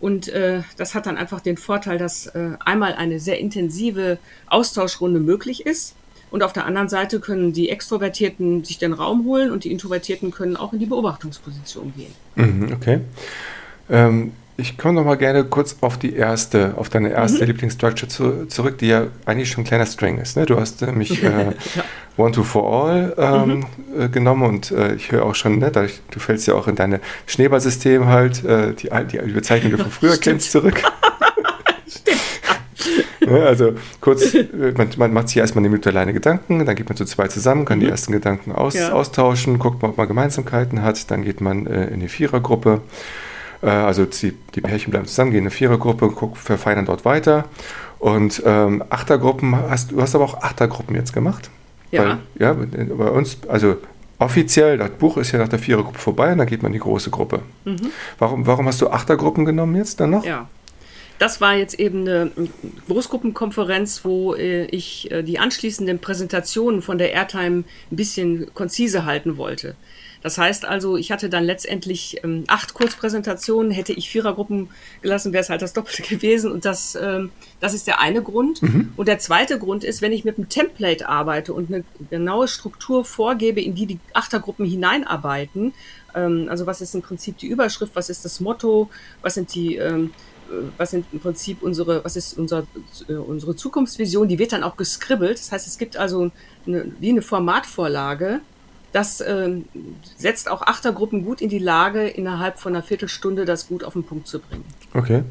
Und 0.00 0.28
äh, 0.28 0.62
das 0.76 0.94
hat 0.94 1.06
dann 1.06 1.16
einfach 1.16 1.40
den 1.40 1.56
Vorteil, 1.56 1.98
dass 1.98 2.26
äh, 2.26 2.50
einmal 2.64 2.94
eine 2.94 3.20
sehr 3.20 3.38
intensive 3.38 4.18
Austauschrunde 4.48 5.20
möglich 5.20 5.64
ist. 5.66 5.94
Und 6.30 6.42
auf 6.42 6.52
der 6.52 6.66
anderen 6.66 6.88
Seite 6.88 7.20
können 7.20 7.52
die 7.52 7.70
Extrovertierten 7.70 8.64
sich 8.64 8.78
den 8.78 8.92
Raum 8.92 9.24
holen 9.24 9.52
und 9.52 9.64
die 9.64 9.70
Introvertierten 9.70 10.32
können 10.32 10.56
auch 10.56 10.72
in 10.72 10.80
die 10.80 10.86
Beobachtungsposition 10.86 11.92
gehen. 11.96 12.12
Mhm, 12.34 12.72
okay. 12.72 13.00
Ähm, 13.88 14.32
ich 14.56 14.78
komme 14.78 14.94
noch 14.94 15.04
mal 15.04 15.16
gerne 15.16 15.44
kurz 15.44 15.76
auf 15.80 15.98
die 15.98 16.14
erste, 16.14 16.74
auf 16.76 16.88
deine 16.88 17.10
erste 17.10 17.42
mhm. 17.42 17.46
Lieblingsstructure 17.48 18.08
zu, 18.08 18.46
zurück, 18.46 18.78
die 18.78 18.88
ja 18.88 19.08
eigentlich 19.26 19.50
schon 19.50 19.62
ein 19.62 19.66
kleiner 19.66 19.86
String 19.86 20.18
ist. 20.18 20.36
Ne? 20.36 20.46
Du 20.46 20.58
hast 20.58 20.80
nämlich 20.82 21.22
äh, 21.24 21.46
ja. 21.46 21.84
One 22.16 22.32
to 22.32 22.44
for 22.44 22.86
All 22.86 23.14
ähm, 23.18 23.64
mhm. 23.94 24.02
äh, 24.02 24.08
genommen 24.08 24.42
und 24.44 24.70
äh, 24.70 24.94
ich 24.94 25.10
höre 25.10 25.24
auch 25.24 25.34
schon, 25.34 25.58
ne, 25.58 25.70
dadurch, 25.72 26.00
du 26.10 26.20
fällst 26.20 26.46
ja 26.46 26.54
auch 26.54 26.68
in 26.68 26.76
deine 26.76 27.00
Schneeballsystem 27.26 28.06
halt, 28.06 28.44
äh, 28.44 28.74
die, 28.74 28.90
die, 29.10 29.18
die 29.18 29.32
Bezeichnung, 29.32 29.72
die 29.72 29.76
du 29.76 29.82
von 29.82 29.92
früher 30.00 30.16
kennst, 30.16 30.52
zurück. 30.52 30.80
Stimmt. 31.88 32.20
Ja, 33.26 33.36
also 33.46 33.72
kurz, 34.00 34.34
äh, 34.34 34.46
man, 34.76 34.88
man, 34.96 35.12
macht 35.12 35.28
sich 35.28 35.38
erstmal 35.38 35.62
eine 35.62 35.70
Minute 35.70 35.90
alleine 35.90 36.12
Gedanken, 36.12 36.64
dann 36.64 36.76
geht 36.76 36.88
man 36.88 36.96
zu 36.96 37.04
zwei 37.04 37.26
zusammen, 37.26 37.64
kann 37.64 37.78
mhm. 37.78 37.82
die 37.82 37.88
ersten 37.88 38.12
Gedanken 38.12 38.52
aus, 38.52 38.74
ja. 38.74 38.92
austauschen, 38.92 39.58
guckt 39.58 39.82
mal, 39.82 39.88
ob 39.88 39.96
man 39.96 40.06
Gemeinsamkeiten 40.06 40.82
hat, 40.82 41.10
dann 41.10 41.24
geht 41.24 41.40
man 41.40 41.66
äh, 41.66 41.86
in 41.86 41.98
die 41.98 42.08
Vierergruppe 42.08 42.74
äh, 42.74 43.14
also 43.68 44.04
die, 44.04 44.32
die 44.54 44.60
Pärchen 44.60 44.90
bleiben 44.90 45.06
zusammen, 45.06 45.30
gehen 45.30 45.38
in 45.38 45.44
eine 45.44 45.50
Vierergruppe, 45.50 46.08
guck, 46.08 46.36
verfeinern 46.36 46.86
dort 46.86 47.04
weiter. 47.04 47.46
Und 47.98 48.42
ähm, 48.44 48.84
Achtergruppen, 48.90 49.56
hast, 49.56 49.92
du 49.92 50.02
hast 50.02 50.14
aber 50.14 50.24
auch 50.24 50.42
Achtergruppen 50.42 50.94
jetzt 50.94 51.12
gemacht? 51.12 51.50
Ja. 51.90 52.04
Weil, 52.04 52.18
ja, 52.38 52.52
bei 52.52 53.08
uns, 53.10 53.38
also 53.48 53.76
offiziell, 54.18 54.78
das 54.78 54.90
Buch 54.90 55.16
ist 55.16 55.32
ja 55.32 55.38
nach 55.38 55.48
der 55.48 55.58
Vierergruppe 55.58 55.98
vorbei 55.98 56.32
und 56.32 56.38
dann 56.38 56.46
geht 56.46 56.62
man 56.62 56.70
in 56.70 56.74
die 56.74 56.80
große 56.80 57.10
Gruppe. 57.10 57.42
Mhm. 57.64 57.90
Warum, 58.18 58.46
warum 58.46 58.66
hast 58.66 58.80
du 58.80 58.88
Achtergruppen 58.88 59.44
genommen 59.44 59.76
jetzt 59.76 60.00
dann 60.00 60.10
noch? 60.10 60.24
Ja. 60.24 60.48
Das 61.18 61.40
war 61.40 61.54
jetzt 61.54 61.78
eben 61.78 62.00
eine 62.00 62.30
Großgruppenkonferenz, 62.88 64.04
wo 64.04 64.34
äh, 64.34 64.64
ich 64.66 65.10
äh, 65.12 65.22
die 65.22 65.38
anschließenden 65.38 66.00
Präsentationen 66.00 66.82
von 66.82 66.98
der 66.98 67.12
Airtime 67.12 67.64
ein 67.90 67.96
bisschen 67.96 68.52
konzise 68.52 69.04
halten 69.04 69.36
wollte. 69.36 69.76
Das 70.24 70.38
heißt 70.38 70.64
also, 70.64 70.96
ich 70.96 71.12
hatte 71.12 71.28
dann 71.28 71.44
letztendlich 71.44 72.24
ähm, 72.24 72.44
acht 72.46 72.72
Kurzpräsentationen, 72.72 73.70
hätte 73.70 73.92
ich 73.92 74.08
Vierergruppen 74.08 74.70
gelassen, 75.02 75.34
wäre 75.34 75.42
es 75.42 75.50
halt 75.50 75.60
das 75.60 75.74
Doppelte 75.74 76.00
gewesen. 76.08 76.50
Und 76.50 76.64
das, 76.64 76.98
ähm, 76.98 77.30
das 77.60 77.74
ist 77.74 77.86
der 77.86 78.00
eine 78.00 78.22
Grund. 78.22 78.62
Mhm. 78.62 78.94
Und 78.96 79.06
der 79.06 79.18
zweite 79.18 79.58
Grund 79.58 79.84
ist, 79.84 80.00
wenn 80.00 80.12
ich 80.12 80.24
mit 80.24 80.38
einem 80.38 80.48
Template 80.48 81.06
arbeite 81.10 81.52
und 81.52 81.70
eine 81.70 81.84
genaue 82.08 82.48
Struktur 82.48 83.04
vorgebe, 83.04 83.60
in 83.60 83.74
die 83.74 83.84
die 83.84 83.98
Achtergruppen 84.14 84.64
hineinarbeiten, 84.64 85.74
ähm, 86.14 86.46
also 86.48 86.64
was 86.64 86.80
ist 86.80 86.94
im 86.94 87.02
Prinzip 87.02 87.36
die 87.36 87.48
Überschrift, 87.48 87.94
was 87.94 88.08
ist 88.08 88.24
das 88.24 88.40
Motto, 88.40 88.88
was 89.20 89.34
sind 89.34 89.54
die 89.54 89.76
ähm, 89.76 90.14
äh, 90.48 90.54
was 90.78 90.92
sind 90.92 91.04
im 91.12 91.20
Prinzip 91.20 91.62
unsere, 91.62 92.02
was 92.02 92.16
ist 92.16 92.38
unser, 92.38 92.66
äh, 93.10 93.12
unsere 93.12 93.56
Zukunftsvision, 93.56 94.26
die 94.26 94.38
wird 94.38 94.52
dann 94.52 94.62
auch 94.62 94.78
geskribbelt. 94.78 95.38
Das 95.38 95.52
heißt, 95.52 95.66
es 95.66 95.76
gibt 95.76 95.98
also 95.98 96.30
eine, 96.66 96.90
wie 96.98 97.10
eine 97.10 97.20
Formatvorlage, 97.20 98.40
das 98.94 99.20
äh, 99.20 99.50
setzt 100.16 100.48
auch 100.48 100.62
Achtergruppen 100.62 101.24
gut 101.24 101.40
in 101.40 101.48
die 101.48 101.58
Lage, 101.58 102.06
innerhalb 102.06 102.60
von 102.60 102.74
einer 102.74 102.84
Viertelstunde 102.84 103.44
das 103.44 103.66
gut 103.66 103.82
auf 103.82 103.94
den 103.94 104.04
Punkt 104.04 104.28
zu 104.28 104.38
bringen. 104.38 104.64
Okay. 104.94 105.24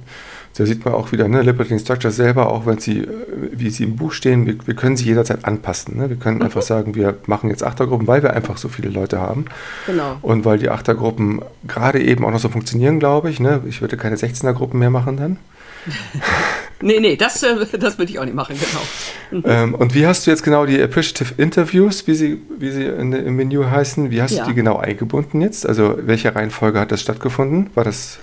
Da 0.56 0.66
sieht 0.66 0.84
man 0.84 0.94
auch 0.94 1.14
wieder, 1.14 1.30
ne, 1.30 1.42
Liberating 1.42 1.80
Structure 1.80 2.12
selber, 2.12 2.52
auch 2.52 2.66
wenn 2.66 2.78
sie, 2.80 3.00
äh, 3.00 3.08
wie 3.54 3.70
sie 3.70 3.86
im 3.86 3.96
Buch 3.96 4.12
stehen, 4.12 4.46
wir, 4.46 4.58
wir 4.68 4.76
können 4.76 4.98
sie 4.98 5.06
jederzeit 5.06 5.46
anpassen. 5.46 5.96
Ne? 5.98 6.10
Wir 6.10 6.18
können 6.18 6.38
mhm. 6.38 6.44
einfach 6.44 6.62
sagen, 6.62 6.94
wir 6.94 7.18
machen 7.26 7.50
jetzt 7.50 7.64
Achtergruppen, 7.64 8.06
weil 8.06 8.22
wir 8.22 8.34
einfach 8.34 8.58
so 8.58 8.68
viele 8.68 8.90
Leute 8.90 9.22
haben. 9.22 9.46
Genau. 9.86 10.18
Und 10.22 10.44
weil 10.44 10.60
die 10.60 10.70
Achtergruppen 10.70 11.42
gerade 11.66 12.04
eben 12.04 12.26
auch 12.26 12.32
noch 12.32 12.40
so 12.40 12.50
funktionieren, 12.50 13.00
glaube 13.00 13.30
ich. 13.30 13.40
Ne? 13.40 13.62
Ich 13.66 13.80
würde 13.80 13.96
keine 13.96 14.18
16er-Gruppen 14.18 14.78
mehr 14.78 14.90
machen 14.90 15.16
dann. 15.16 15.38
nee, 16.84 17.00
nee, 17.00 17.16
das, 17.16 17.42
äh, 17.44 17.66
das 17.80 17.98
würde 17.98 18.12
ich 18.12 18.20
auch 18.20 18.26
nicht 18.26 18.36
machen, 18.36 18.56
genau. 18.60 19.44
Ähm, 19.48 19.74
und 19.74 19.96
wie 19.96 20.06
hast 20.06 20.28
du 20.28 20.32
jetzt 20.32 20.44
genau 20.44 20.66
die 20.66 20.82
Appreciative 20.82 21.34
Interviews, 21.42 22.06
wie 22.06 22.14
sie, 22.14 22.42
wie 22.58 22.70
sie 22.72 22.86
in, 22.86 23.14
im 23.14 23.36
Menü 23.36 23.64
heißen, 23.66 24.12
wie 24.12 24.22
hast 24.22 24.34
ja. 24.34 24.44
du 24.44 24.50
die 24.50 24.56
genau 24.56 24.78
eingebunden 24.78 25.42
jetzt? 25.42 25.66
Also 25.66 25.98
welche 25.98 26.36
Reihenfolge 26.36 26.80
hat 26.80 26.92
das 26.92 27.02
stattgefunden? 27.02 27.70
War 27.74 27.84
das 27.84 28.20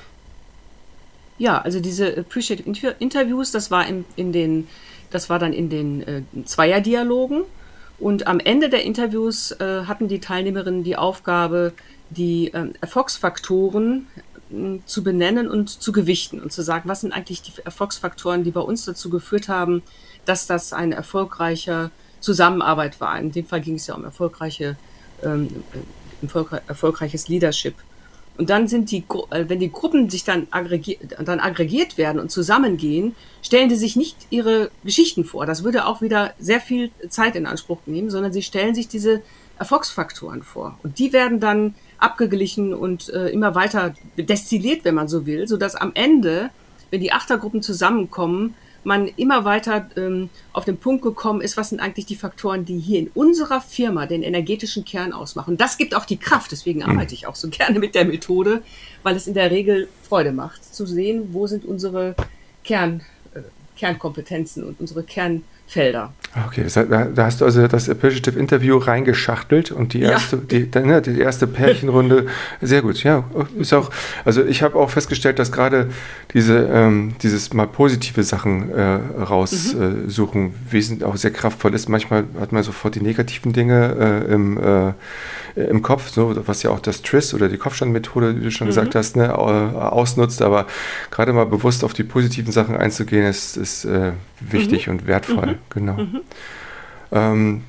ja, 1.41 1.59
also 1.59 1.81
diese 1.81 2.19
Appreciative 2.19 2.97
Interviews, 2.99 3.51
das 3.51 3.71
war 3.71 3.89
in, 3.89 4.05
in 4.15 4.31
den, 4.31 4.69
das 5.11 5.31
war 5.31 5.39
dann 5.39 5.55
in 5.55 5.71
den 5.71 6.07
äh, 6.07 6.23
Zweierdialogen. 6.45 7.45
Und 7.99 8.27
am 8.27 8.41
Ende 8.41 8.69
der 8.69 8.85
Interviews 8.85 9.53
äh, 9.53 9.85
hatten 9.87 10.07
die 10.07 10.21
Teilnehmerinnen 10.21 10.85
die 10.85 10.97
Aufgabe, 10.97 11.73
die 12.11 12.53
äh, 12.53 12.67
Erfolgsfaktoren 12.83 14.07
zu 14.87 15.05
benennen 15.05 15.49
und 15.49 15.69
zu 15.69 15.93
gewichten 15.93 16.41
und 16.41 16.53
zu 16.53 16.63
sagen, 16.63 16.89
was 16.89 17.03
sind 17.03 17.13
eigentlich 17.13 17.43
die 17.43 17.53
Erfolgsfaktoren, 17.65 18.45
die 18.45 18.51
bei 18.51 18.61
uns 18.61 18.85
dazu 18.85 19.11
geführt 19.11 19.49
haben, 19.49 19.83
dass 20.25 20.47
das 20.47 20.73
eine 20.73 20.95
erfolgreiche 20.95 21.91
Zusammenarbeit 22.21 23.01
war. 23.01 23.19
In 23.19 23.33
dem 23.33 23.47
Fall 23.47 23.61
ging 23.61 23.77
es 23.77 23.87
ja 23.87 23.95
um 23.95 24.05
erfolgreiche, 24.05 24.77
ähm, 25.23 25.49
erfolgreiches 26.67 27.29
Leadership. 27.29 27.75
Und 28.37 28.49
dann 28.49 28.69
sind 28.69 28.91
die, 28.91 29.05
äh, 29.31 29.45
wenn 29.49 29.61
die 29.61 29.71
Gruppen 29.71 30.09
sich 30.09 30.25
dann 30.25 30.47
aggregiert, 30.51 31.17
dann 31.23 31.41
aggregiert 31.41 31.99
werden 31.99 32.19
und 32.19 32.31
zusammengehen, 32.31 33.15
stellen 33.43 33.69
die 33.69 33.77
sich 33.77 33.97
nicht 33.97 34.17
ihre 34.31 34.71
Geschichten 34.83 35.25
vor. 35.25 35.47
Das 35.47 35.63
würde 35.63 35.87
auch 35.87 36.01
wieder 36.01 36.33
sehr 36.39 36.61
viel 36.61 36.91
Zeit 37.11 37.37
in 37.37 37.47
Anspruch 37.47 37.81
nehmen, 37.87 38.11
sondern 38.11 38.33
sie 38.33 38.43
stellen 38.43 38.75
sich 38.75 38.89
diese 38.89 39.23
Erfolgsfaktoren 39.61 40.43
vor. 40.43 40.79
Und 40.83 40.99
die 40.99 41.13
werden 41.13 41.39
dann 41.39 41.75
abgeglichen 41.99 42.73
und 42.73 43.11
äh, 43.11 43.29
immer 43.29 43.55
weiter 43.55 43.95
destilliert, 44.17 44.85
wenn 44.85 44.95
man 44.95 45.07
so 45.07 45.27
will, 45.27 45.47
sodass 45.47 45.77
am 45.77 45.93
Ende, 45.95 46.51
wenn 46.91 47.01
die 47.01 47.13
Achtergruppen 47.13 47.63
zusammenkommen, 47.63 48.55
man 48.85 49.07
immer 49.07 49.45
weiter 49.45 49.91
ähm, 49.99 50.31
auf 50.55 50.65
den 50.65 50.79
Punkt 50.79 51.03
gekommen 51.03 51.43
ist, 51.43 51.59
was 51.59 51.69
sind 51.69 51.81
eigentlich 51.81 52.07
die 52.07 52.17
Faktoren, 52.17 52.65
die 52.65 52.79
hier 52.79 53.01
in 53.01 53.09
unserer 53.09 53.61
Firma 53.61 54.07
den 54.07 54.23
energetischen 54.23 54.87
Kern 54.87 55.13
ausmachen. 55.13 55.59
Das 55.59 55.77
gibt 55.77 55.95
auch 55.95 56.07
die 56.07 56.17
Kraft, 56.17 56.53
deswegen 56.53 56.81
mhm. 56.81 56.87
arbeite 56.87 57.13
ich 57.13 57.27
auch 57.27 57.35
so 57.37 57.49
gerne 57.51 57.79
mit 57.79 57.95
der 57.95 58.07
Methode, 58.07 58.63
weil 59.03 59.15
es 59.15 59.27
in 59.27 59.35
der 59.35 59.51
Regel 59.51 59.89
Freude 60.09 60.33
macht, 60.33 60.75
zu 60.75 60.87
sehen, 60.87 61.29
wo 61.33 61.47
sind 61.47 61.67
unsere 61.67 62.15
Kern, 62.65 63.03
äh, 63.35 63.41
Kernkompetenzen 63.77 64.65
und 64.65 64.81
unsere 64.81 65.03
Kern 65.03 65.45
Felder. 65.71 66.13
Okay, 66.49 66.65
da, 66.73 67.05
da, 67.05 67.25
hast 67.25 67.41
du 67.41 67.45
also 67.45 67.67
das 67.67 67.89
Appreciative 67.89 68.39
Interview 68.39 68.77
reingeschachtelt 68.77 69.71
und 69.71 69.95
die 69.95 70.03
erste, 70.03 70.37
ja. 70.37 70.43
die, 70.61 70.79
ne, 70.81 71.01
die 71.01 71.21
erste 71.21 71.47
Pärchenrunde, 71.47 72.27
sehr 72.61 72.83
gut, 72.83 73.03
ja, 73.05 73.25
ist 73.57 73.73
auch, 73.73 73.91
also 74.25 74.45
ich 74.45 74.63
habe 74.63 74.77
auch 74.77 74.91
festgestellt, 74.91 75.39
dass 75.39 75.51
gerade 75.51 75.91
diese, 76.33 76.69
ähm, 76.73 77.15
dieses 77.23 77.53
mal 77.53 77.67
positive 77.67 78.23
Sachen 78.25 78.73
äh, 78.73 78.99
raussuchen, 79.23 80.43
mhm. 80.43 80.49
äh, 80.49 80.73
wesentlich 80.73 81.05
auch 81.05 81.17
sehr 81.17 81.33
kraftvoll 81.33 81.75
ist. 81.75 81.89
Manchmal 81.89 82.25
hat 82.41 82.51
man 82.51 82.63
sofort 82.65 82.97
die 82.97 83.03
negativen 83.03 83.53
Dinge 83.53 84.25
äh, 84.29 84.33
im, 84.33 84.59
äh, 84.59 84.93
im 85.55 85.83
Kopf, 85.83 86.11
so, 86.11 86.35
was 86.47 86.63
ja 86.65 86.71
auch 86.71 86.81
das 86.81 87.03
TRIS 87.03 87.35
oder 87.35 87.49
die 87.49 87.59
Kopfstandmethode, 87.59 88.37
wie 88.37 88.45
du 88.45 88.51
schon 88.51 88.67
mhm. 88.67 88.71
gesagt 88.71 88.95
hast, 88.97 89.17
ne, 89.17 89.37
ausnutzt, 89.37 90.43
aber 90.43 90.67
gerade 91.11 91.33
mal 91.33 91.47
bewusst 91.47 91.85
auf 91.85 91.93
die 91.93 92.05
positiven 92.05 92.53
Sachen 92.53 92.77
einzugehen, 92.77 93.27
ist, 93.27 93.57
ist 93.57 93.85
äh, 93.85 94.13
wichtig 94.41 94.87
mhm. 94.87 94.95
und 94.95 95.07
wertvoll, 95.07 95.47
mhm. 95.47 95.59
Genau. 95.69 95.95
Mhm. 95.95 96.21
Ähm, 97.13 97.63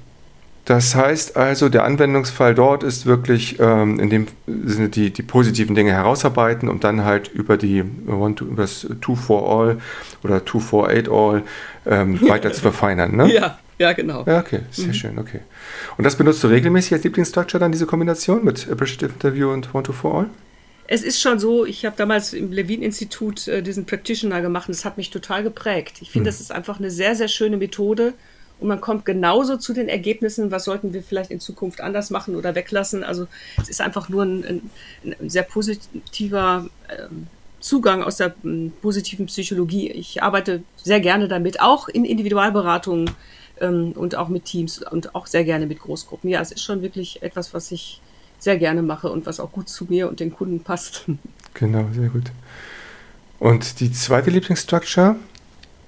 das 0.65 0.95
heißt 0.95 1.37
also, 1.37 1.69
der 1.69 1.83
Anwendungsfall 1.85 2.53
dort 2.53 2.83
ist 2.83 3.05
wirklich 3.05 3.59
ähm, 3.59 3.99
in 3.99 4.09
dem 4.09 4.27
Sinne 4.45 4.89
die, 4.89 5.11
die 5.11 5.23
positiven 5.23 5.75
Dinge 5.75 5.91
herausarbeiten 5.91 6.69
und 6.69 6.83
dann 6.83 7.03
halt 7.03 7.29
über 7.29 7.57
die 7.57 7.83
One 8.07 8.35
to, 8.35 8.45
über 8.45 8.61
das 8.61 8.87
Two 9.01 9.15
for 9.15 9.49
All 9.49 9.77
oder 10.23 10.45
Two 10.45 10.59
for 10.59 10.87
Eight 10.87 11.09
All 11.09 11.41
ähm, 11.85 12.21
weiter 12.29 12.53
zu 12.53 12.61
verfeinern. 12.61 13.15
Ne? 13.15 13.33
Ja, 13.33 13.57
ja, 13.79 13.93
genau. 13.93 14.23
Ja, 14.27 14.39
okay, 14.39 14.59
sehr 14.69 14.87
mhm. 14.87 14.93
schön, 14.93 15.19
okay. 15.19 15.39
Und 15.97 16.03
das 16.03 16.15
benutzt 16.15 16.43
du 16.43 16.47
regelmäßig 16.47 16.93
als 16.93 17.03
Lieblingsstructure 17.03 17.59
dann, 17.59 17.71
diese 17.71 17.87
Kombination 17.87 18.45
mit 18.45 18.69
Appreciative 18.71 19.13
Interview 19.13 19.51
und 19.51 19.73
One 19.73 19.83
to 19.83 19.91
For 19.91 20.19
All? 20.19 20.29
Es 20.93 21.03
ist 21.03 21.21
schon 21.21 21.39
so, 21.39 21.65
ich 21.65 21.85
habe 21.85 21.95
damals 21.95 22.33
im 22.33 22.51
Levin-Institut 22.51 23.47
äh, 23.47 23.63
diesen 23.63 23.85
Practitioner 23.85 24.41
gemacht 24.41 24.67
und 24.67 24.75
das 24.75 24.83
hat 24.83 24.97
mich 24.97 25.09
total 25.09 25.41
geprägt. 25.41 25.99
Ich 26.01 26.11
finde, 26.11 26.23
mhm. 26.23 26.33
das 26.33 26.41
ist 26.41 26.51
einfach 26.51 26.79
eine 26.79 26.91
sehr, 26.91 27.15
sehr 27.15 27.29
schöne 27.29 27.55
Methode 27.55 28.13
und 28.59 28.67
man 28.67 28.81
kommt 28.81 29.05
genauso 29.05 29.55
zu 29.55 29.71
den 29.71 29.87
Ergebnissen, 29.87 30.51
was 30.51 30.65
sollten 30.65 30.91
wir 30.91 31.01
vielleicht 31.01 31.31
in 31.31 31.39
Zukunft 31.39 31.79
anders 31.79 32.09
machen 32.09 32.35
oder 32.35 32.55
weglassen. 32.55 33.05
Also 33.05 33.27
es 33.61 33.69
ist 33.69 33.79
einfach 33.79 34.09
nur 34.09 34.23
ein, 34.23 34.43
ein, 35.05 35.15
ein 35.17 35.29
sehr 35.29 35.43
positiver 35.43 36.69
ähm, 36.89 37.27
Zugang 37.61 38.03
aus 38.03 38.17
der 38.17 38.35
ähm, 38.43 38.73
positiven 38.81 39.27
Psychologie. 39.27 39.89
Ich 39.91 40.21
arbeite 40.21 40.61
sehr 40.75 40.99
gerne 40.99 41.29
damit, 41.29 41.61
auch 41.61 41.87
in 41.87 42.03
Individualberatungen 42.03 43.11
ähm, 43.61 43.93
und 43.93 44.15
auch 44.15 44.27
mit 44.27 44.43
Teams 44.43 44.83
und 44.83 45.15
auch 45.15 45.27
sehr 45.27 45.45
gerne 45.45 45.67
mit 45.67 45.79
Großgruppen. 45.79 46.29
Ja, 46.29 46.41
es 46.41 46.51
ist 46.51 46.63
schon 46.63 46.81
wirklich 46.81 47.23
etwas, 47.23 47.53
was 47.53 47.71
ich 47.71 48.01
sehr 48.41 48.57
gerne 48.57 48.81
mache 48.81 49.09
und 49.09 49.27
was 49.27 49.39
auch 49.39 49.51
gut 49.51 49.69
zu 49.69 49.85
mir 49.85 50.09
und 50.09 50.19
den 50.19 50.33
Kunden 50.33 50.59
passt. 50.61 51.05
Genau, 51.53 51.85
sehr 51.91 52.07
gut. 52.07 52.31
Und 53.37 53.81
die 53.81 53.91
zweite 53.91 54.29
Lieblingsstructure, 54.29 55.17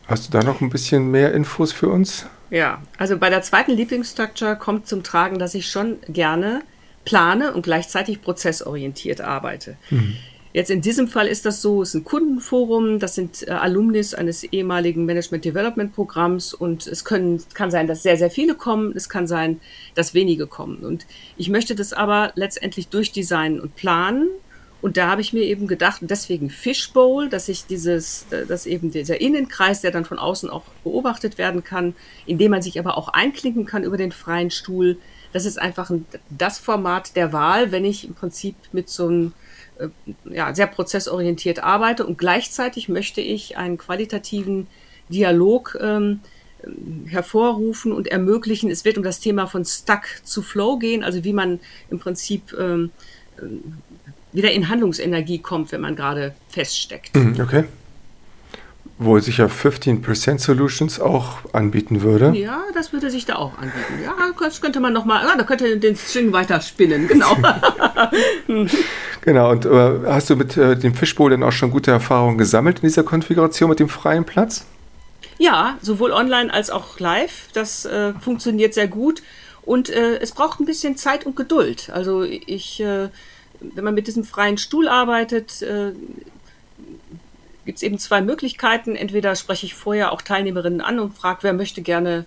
hast 0.08 0.28
du 0.28 0.38
da 0.38 0.44
noch 0.44 0.60
ein 0.60 0.70
bisschen 0.70 1.10
mehr 1.10 1.34
Infos 1.34 1.72
für 1.72 1.88
uns? 1.88 2.26
Ja, 2.50 2.82
also 2.98 3.18
bei 3.18 3.30
der 3.30 3.44
zweiten 3.44 3.72
Lieblingsstructure 3.72 4.58
kommt 4.58 4.88
zum 4.88 5.04
Tragen, 5.04 5.40
dass 5.40 5.56
ich 5.56 5.72
schon 5.72 6.00
gerne 6.10 6.64
plane 7.06 7.54
und 7.54 7.62
gleichzeitig 7.62 8.22
prozessorientiert 8.22 9.22
arbeite. 9.22 9.78
Mhm. 9.90 10.18
Jetzt 10.54 10.70
in 10.70 10.82
diesem 10.82 11.08
Fall 11.08 11.28
ist 11.28 11.48
das 11.48 11.64
so, 11.64 11.82
es 11.82 11.90
ist 11.90 11.96
ein 11.96 12.04
Kundenforum, 12.04 13.00
das 13.00 13.16
sind 13.16 13.48
äh, 13.48 13.52
Alumnis 13.52 14.14
eines 14.14 14.44
ehemaligen 14.44 15.04
Management 15.04 15.44
Development 15.44 15.94
Programms 15.94 16.54
und 16.54 16.86
es 16.86 17.04
können, 17.04 17.44
kann 17.56 17.72
sein, 17.72 17.88
dass 17.88 18.04
sehr, 18.04 18.18
sehr 18.18 18.30
viele 18.30 18.54
kommen, 18.54 18.94
es 18.96 19.10
kann 19.10 19.26
sein, 19.26 19.60
dass 19.96 20.14
wenige 20.14 20.46
kommen. 20.46 20.86
Und 20.86 21.08
ich 21.38 21.50
möchte 21.50 21.74
das 21.74 21.92
aber 21.92 22.34
letztendlich 22.36 22.88
durchdesignen 22.90 23.60
und 23.60 23.76
planen. 23.76 24.30
Und 24.84 24.98
da 24.98 25.08
habe 25.08 25.22
ich 25.22 25.34
mir 25.34 25.44
eben 25.44 25.66
gedacht, 25.66 26.02
deswegen 26.02 26.52
Fishbowl, 26.52 27.30
dass 27.30 27.50
ich 27.50 27.66
dieses, 27.66 28.28
äh, 28.30 28.46
dass 28.46 28.68
eben 28.68 28.92
dieser 28.92 29.20
Innenkreis, 29.20 29.82
der 29.82 29.90
dann 29.90 30.06
von 30.06 30.20
außen 30.20 30.52
auch 30.52 30.66
beobachtet 30.84 31.40
werden 31.40 31.64
kann, 31.64 31.96
indem 32.28 32.52
man 32.52 32.62
sich 32.62 32.78
aber 32.78 32.96
auch 33.00 33.08
einklinken 33.08 33.66
kann 33.66 33.84
über 33.84 33.98
den 33.98 34.12
freien 34.12 34.52
Stuhl, 34.52 34.98
das 35.32 35.46
ist 35.46 35.60
einfach 35.60 35.90
ein, 35.90 36.06
das 36.30 36.60
Format 36.60 37.16
der 37.16 37.34
Wahl, 37.34 37.72
wenn 37.72 37.86
ich 37.86 38.08
im 38.08 38.14
Prinzip 38.14 38.56
mit 38.72 38.88
so 38.88 39.08
einem 39.08 39.34
ja, 40.26 40.54
sehr 40.54 40.68
prozessorientiert 40.68 41.64
arbeite 41.64 42.06
und 42.06 42.18
gleichzeitig 42.18 42.90
möchte 42.90 43.22
ich 43.22 43.58
einen 43.58 43.78
qualitativen 43.78 44.68
Dialog 45.10 45.78
ähm, 45.82 46.20
hervorrufen 47.08 47.92
und 47.92 48.08
ermöglichen. 48.08 48.70
Es 48.70 48.86
wird 48.86 48.98
um 48.98 49.04
das 49.04 49.20
Thema 49.20 49.48
von 49.48 49.66
Stuck 49.66 50.04
zu 50.24 50.42
Flow 50.42 50.78
gehen, 50.78 51.04
also 51.04 51.24
wie 51.24 51.34
man 51.34 51.60
im 51.90 52.00
Prinzip 52.00 52.56
ähm, 52.58 52.92
äh, 53.38 53.44
wieder 54.32 54.52
in 54.52 54.70
Handlungsenergie 54.70 55.40
kommt, 55.40 55.72
wenn 55.72 55.82
man 55.82 55.96
gerade 55.96 56.34
feststeckt. 56.50 57.16
Mhm, 57.16 57.40
okay. 57.40 57.66
Wohl 59.00 59.22
sicher 59.22 59.48
15% 59.48 60.40
Solutions 60.40 61.00
auch 61.00 61.38
anbieten 61.52 62.02
würde. 62.02 62.32
Ja, 62.38 62.64
das 62.74 62.94
würde 62.94 63.10
sich 63.10 63.26
da 63.26 63.36
auch 63.36 63.58
anbieten. 63.58 64.00
Ja, 64.04 64.14
das 64.40 64.62
könnte 64.62 64.80
man 64.80 64.94
nochmal, 64.94 65.26
ja, 65.26 65.36
da 65.36 65.44
könnte 65.44 65.78
den 65.78 65.96
String 65.96 66.32
weiterspinnen, 66.32 67.08
genau. 67.08 67.36
genau, 69.22 69.52
und 69.52 69.66
äh, 69.66 70.00
hast 70.06 70.30
du 70.30 70.36
mit 70.36 70.56
äh, 70.58 70.78
dem 70.78 70.94
Fishbowl 70.94 71.32
denn 71.32 71.44
auch 71.44 71.52
schon 71.52 71.72
gute 71.72 71.92
Erfahrungen 71.92 72.38
gesammelt 72.38 72.80
in 72.80 72.88
dieser 72.88 73.04
Konfiguration 73.04 73.70
mit 73.70 73.80
dem 73.80 73.90
freien 73.90 74.26
Platz? 74.26 74.66
Ja, 75.40 75.78
sowohl 75.82 76.12
online 76.12 76.54
als 76.54 76.70
auch 76.70 77.00
live. 77.00 77.48
Das 77.54 77.86
äh, 77.86 78.14
funktioniert 78.14 78.74
sehr 78.74 78.88
gut. 78.88 79.24
Und 79.64 79.90
äh, 79.90 80.18
es 80.20 80.32
braucht 80.32 80.60
ein 80.60 80.66
bisschen 80.66 80.98
Zeit 80.98 81.26
und 81.26 81.36
Geduld. 81.36 81.90
Also 81.92 82.24
ich, 82.24 82.80
äh, 82.80 83.10
wenn 83.60 83.84
man 83.84 83.94
mit 83.94 84.08
diesem 84.08 84.24
freien 84.24 84.58
Stuhl 84.58 84.88
arbeitet, 84.88 85.62
äh, 85.62 85.94
gibt 87.66 87.78
es 87.78 87.84
eben 87.84 87.98
zwei 87.98 88.22
Möglichkeiten. 88.22 88.96
Entweder 88.96 89.36
spreche 89.36 89.66
ich 89.66 89.74
vorher 89.74 90.12
auch 90.12 90.22
Teilnehmerinnen 90.22 90.82
an 90.82 91.00
und 91.00 91.16
frage, 91.16 91.40
wer 91.44 91.54
möchte 91.54 91.82
gerne 91.82 92.26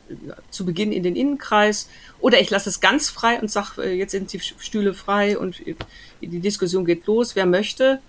zu 0.50 0.64
Beginn 0.64 0.93
in 0.93 1.02
den 1.02 1.16
Innenkreis. 1.16 1.88
Oder 2.21 2.40
ich 2.40 2.50
lasse 2.50 2.69
es 2.69 2.81
ganz 2.81 3.11
frei 3.11 3.40
und 3.40 3.50
sage, 3.50 3.83
äh, 3.83 3.93
jetzt 3.93 4.12
sind 4.12 4.33
die 4.33 4.40
Stühle 4.40 4.95
frei 4.95 5.38
und 5.38 5.62
die 6.21 6.40
Diskussion 6.40 6.85
geht 6.85 7.07
los, 7.07 7.37
wer 7.37 7.47
möchte. 7.47 8.00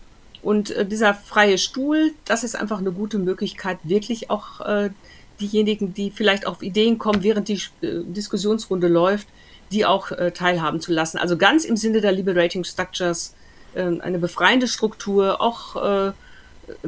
Und 0.42 0.72
äh, 0.72 0.86
dieser 0.86 1.14
freie 1.14 1.58
Stuhl, 1.58 2.14
das 2.26 2.44
ist 2.44 2.56
einfach 2.56 2.80
eine 2.80 2.92
gute 2.92 3.18
Möglichkeit, 3.18 3.80
wirklich 3.84 4.30
auch 4.30 4.62
äh, 4.62 4.90
diejenigen, 5.40 5.94
die 5.94 6.12
vielleicht 6.12 6.48
auf 6.48 6.62
Ideen 6.62 6.98
kommen, 6.98 7.24
während 7.24 7.48
die 7.48 7.62
äh, 7.82 8.04
Diskussionsrunde 8.06 8.88
läuft, 8.88 9.28
die 9.72 9.86
auch 9.86 10.12
äh, 10.12 10.32
teilhaben 10.32 10.80
zu 10.80 10.94
lassen. 10.94 11.18
Also 11.18 11.38
ganz 11.38 11.66
im 11.66 11.76
Sinne 11.76 12.02
der 12.02 12.14
Liberating 12.14 12.64
Structures 12.64 13.36
äh, 13.76 13.82
eine 13.82 14.20
befreiende 14.20 14.68
Struktur, 14.68 15.42
auch 15.42 16.14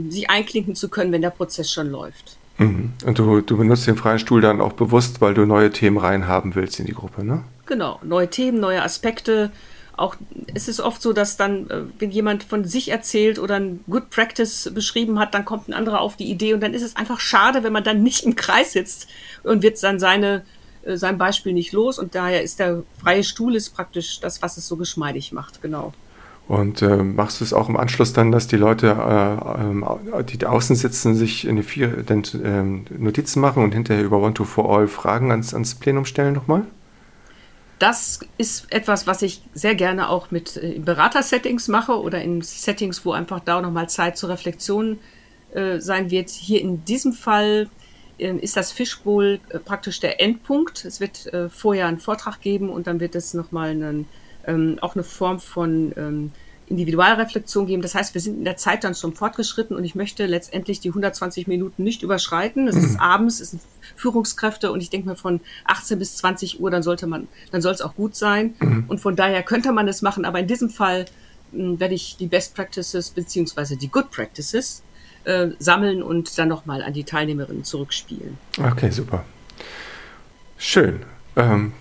sich 0.09 0.29
einklinken 0.29 0.75
zu 0.75 0.89
können, 0.89 1.11
wenn 1.11 1.21
der 1.21 1.29
Prozess 1.29 1.71
schon 1.71 1.89
läuft. 1.89 2.37
Mhm. 2.57 2.93
Und 3.05 3.17
du, 3.17 3.41
du 3.41 3.57
benutzt 3.57 3.87
den 3.87 3.95
freien 3.95 4.19
Stuhl 4.19 4.41
dann 4.41 4.61
auch 4.61 4.73
bewusst, 4.73 5.21
weil 5.21 5.33
du 5.33 5.45
neue 5.45 5.71
Themen 5.71 5.97
reinhaben 5.97 6.55
willst 6.55 6.79
in 6.79 6.85
die 6.85 6.93
Gruppe, 6.93 7.23
ne? 7.23 7.43
Genau, 7.65 7.99
neue 8.03 8.29
Themen, 8.29 8.59
neue 8.59 8.81
Aspekte, 8.81 9.51
auch 9.99 10.15
es 10.53 10.67
ist 10.67 10.79
oft 10.79 11.01
so, 11.01 11.13
dass 11.13 11.37
dann, 11.37 11.69
äh, 11.69 11.81
wenn 11.99 12.11
jemand 12.11 12.43
von 12.43 12.65
sich 12.65 12.89
erzählt 12.89 13.37
oder 13.37 13.55
ein 13.55 13.81
Good 13.89 14.09
Practice 14.09 14.71
beschrieben 14.73 15.19
hat, 15.19 15.33
dann 15.33 15.45
kommt 15.45 15.67
ein 15.67 15.73
anderer 15.73 16.01
auf 16.01 16.15
die 16.15 16.29
Idee 16.29 16.53
und 16.53 16.61
dann 16.61 16.73
ist 16.73 16.81
es 16.81 16.95
einfach 16.95 17.19
schade, 17.19 17.63
wenn 17.63 17.73
man 17.73 17.83
dann 17.83 18.01
nicht 18.01 18.23
im 18.23 18.35
Kreis 18.35 18.73
sitzt 18.73 19.07
und 19.43 19.61
wird 19.61 19.81
dann 19.83 19.99
seine, 19.99 20.43
äh, 20.83 20.95
sein 20.95 21.17
Beispiel 21.17 21.53
nicht 21.53 21.73
los 21.73 21.99
und 21.99 22.15
daher 22.15 22.41
ist 22.41 22.59
der 22.59 22.83
freie 23.01 23.23
Stuhl 23.23 23.55
ist 23.55 23.71
praktisch 23.71 24.19
das, 24.19 24.41
was 24.41 24.57
es 24.57 24.67
so 24.67 24.77
geschmeidig 24.77 25.31
macht, 25.31 25.61
genau. 25.61 25.93
Und 26.49 26.81
äh, 26.81 26.97
machst 26.97 27.39
du 27.39 27.45
es 27.45 27.53
auch 27.53 27.69
im 27.69 27.77
Anschluss 27.77 28.11
dann, 28.11 28.31
dass 28.31 28.47
die 28.47 28.57
Leute, 28.57 28.87
äh, 28.87 30.19
äh, 30.19 30.23
die 30.23 30.45
außen 30.45 30.75
sitzen, 30.75 31.15
sich 31.15 31.47
in 31.47 31.55
die 31.55 31.63
vier 31.63 31.87
denn, 32.03 32.23
äh, 32.43 32.97
Notizen 32.97 33.39
machen 33.39 33.63
und 33.63 33.73
hinterher 33.73 34.03
über 34.03 34.17
One 34.17 34.33
to 34.33 34.43
For 34.43 34.69
All 34.69 34.87
Fragen 34.87 35.31
ans, 35.31 35.53
ans 35.53 35.75
Plenum 35.75 36.05
stellen 36.05 36.33
nochmal? 36.33 36.65
das 37.79 38.19
ist 38.37 38.71
etwas, 38.71 39.07
was 39.07 39.21
ich 39.21 39.41
sehr 39.53 39.73
gerne 39.73 40.09
auch 40.09 40.31
mit 40.31 40.57
äh, 40.57 40.79
Beratersettings 40.79 41.69
mache 41.69 41.99
oder 41.99 42.21
in 42.21 42.41
Settings, 42.41 43.05
wo 43.05 43.13
einfach 43.13 43.39
da 43.39 43.61
nochmal 43.61 43.89
Zeit 43.89 44.17
zur 44.17 44.29
Reflexion 44.29 44.99
äh, 45.53 45.79
sein 45.79 46.11
wird. 46.11 46.29
Hier 46.29 46.61
in 46.61 46.83
diesem 46.83 47.13
Fall 47.13 47.69
äh, 48.17 48.35
ist 48.35 48.57
das 48.57 48.73
Fishbowl 48.73 49.39
äh, 49.49 49.59
praktisch 49.59 50.01
der 50.01 50.21
Endpunkt. 50.21 50.83
Es 50.83 50.99
wird 50.99 51.31
vorher 51.49 51.87
einen 51.87 51.99
Vortrag 51.99 52.41
geben 52.41 52.69
und 52.69 52.85
dann 52.85 52.99
wird 52.99 53.15
es 53.15 53.33
nochmal 53.33 53.69
einen, 53.69 54.07
ähm, 54.45 54.77
auch 54.81 54.95
eine 54.95 55.03
Form 55.03 55.39
von 55.39 55.93
ähm, 55.97 56.31
Individualreflexion 56.69 57.65
geben. 57.65 57.81
Das 57.81 57.95
heißt, 57.95 58.13
wir 58.13 58.21
sind 58.21 58.37
in 58.37 58.45
der 58.45 58.57
Zeit 58.57 58.83
dann 58.83 58.93
schon 58.93 59.13
fortgeschritten 59.13 59.75
und 59.75 59.83
ich 59.83 59.95
möchte 59.95 60.25
letztendlich 60.25 60.79
die 60.79 60.89
120 60.89 61.47
Minuten 61.47 61.83
nicht 61.83 62.03
überschreiten. 62.03 62.67
Es 62.67 62.75
ist 62.75 62.93
mhm. 62.93 62.99
abends, 62.99 63.39
es 63.39 63.51
sind 63.51 63.61
Führungskräfte 63.95 64.71
und 64.71 64.81
ich 64.81 64.89
denke 64.89 65.09
mir 65.09 65.15
von 65.15 65.41
18 65.65 65.99
bis 65.99 66.17
20 66.17 66.59
Uhr, 66.59 66.69
dann 66.69 66.83
sollte 66.83 67.07
man, 67.07 67.27
dann 67.51 67.61
soll 67.61 67.73
es 67.73 67.81
auch 67.81 67.95
gut 67.95 68.15
sein. 68.15 68.53
Mhm. 68.59 68.85
Und 68.87 68.99
von 68.99 69.15
daher 69.15 69.41
könnte 69.43 69.71
man 69.71 69.87
es 69.87 70.01
machen, 70.01 70.25
aber 70.25 70.39
in 70.39 70.47
diesem 70.47 70.69
Fall 70.69 71.05
mh, 71.51 71.63
hm, 71.63 71.79
werde 71.79 71.95
ich 71.95 72.17
die 72.17 72.27
Best 72.27 72.55
Practices 72.55 73.09
beziehungsweise 73.09 73.75
die 73.75 73.89
Good 73.89 74.11
Practices 74.11 74.83
äh, 75.23 75.47
sammeln 75.57 76.03
und 76.03 76.37
dann 76.37 76.47
nochmal 76.47 76.83
an 76.83 76.93
die 76.93 77.03
Teilnehmerinnen 77.03 77.63
zurückspielen. 77.63 78.37
Okay, 78.63 78.91
super. 78.91 79.25
Schön. 80.57 80.99
Ähm, 81.35 81.73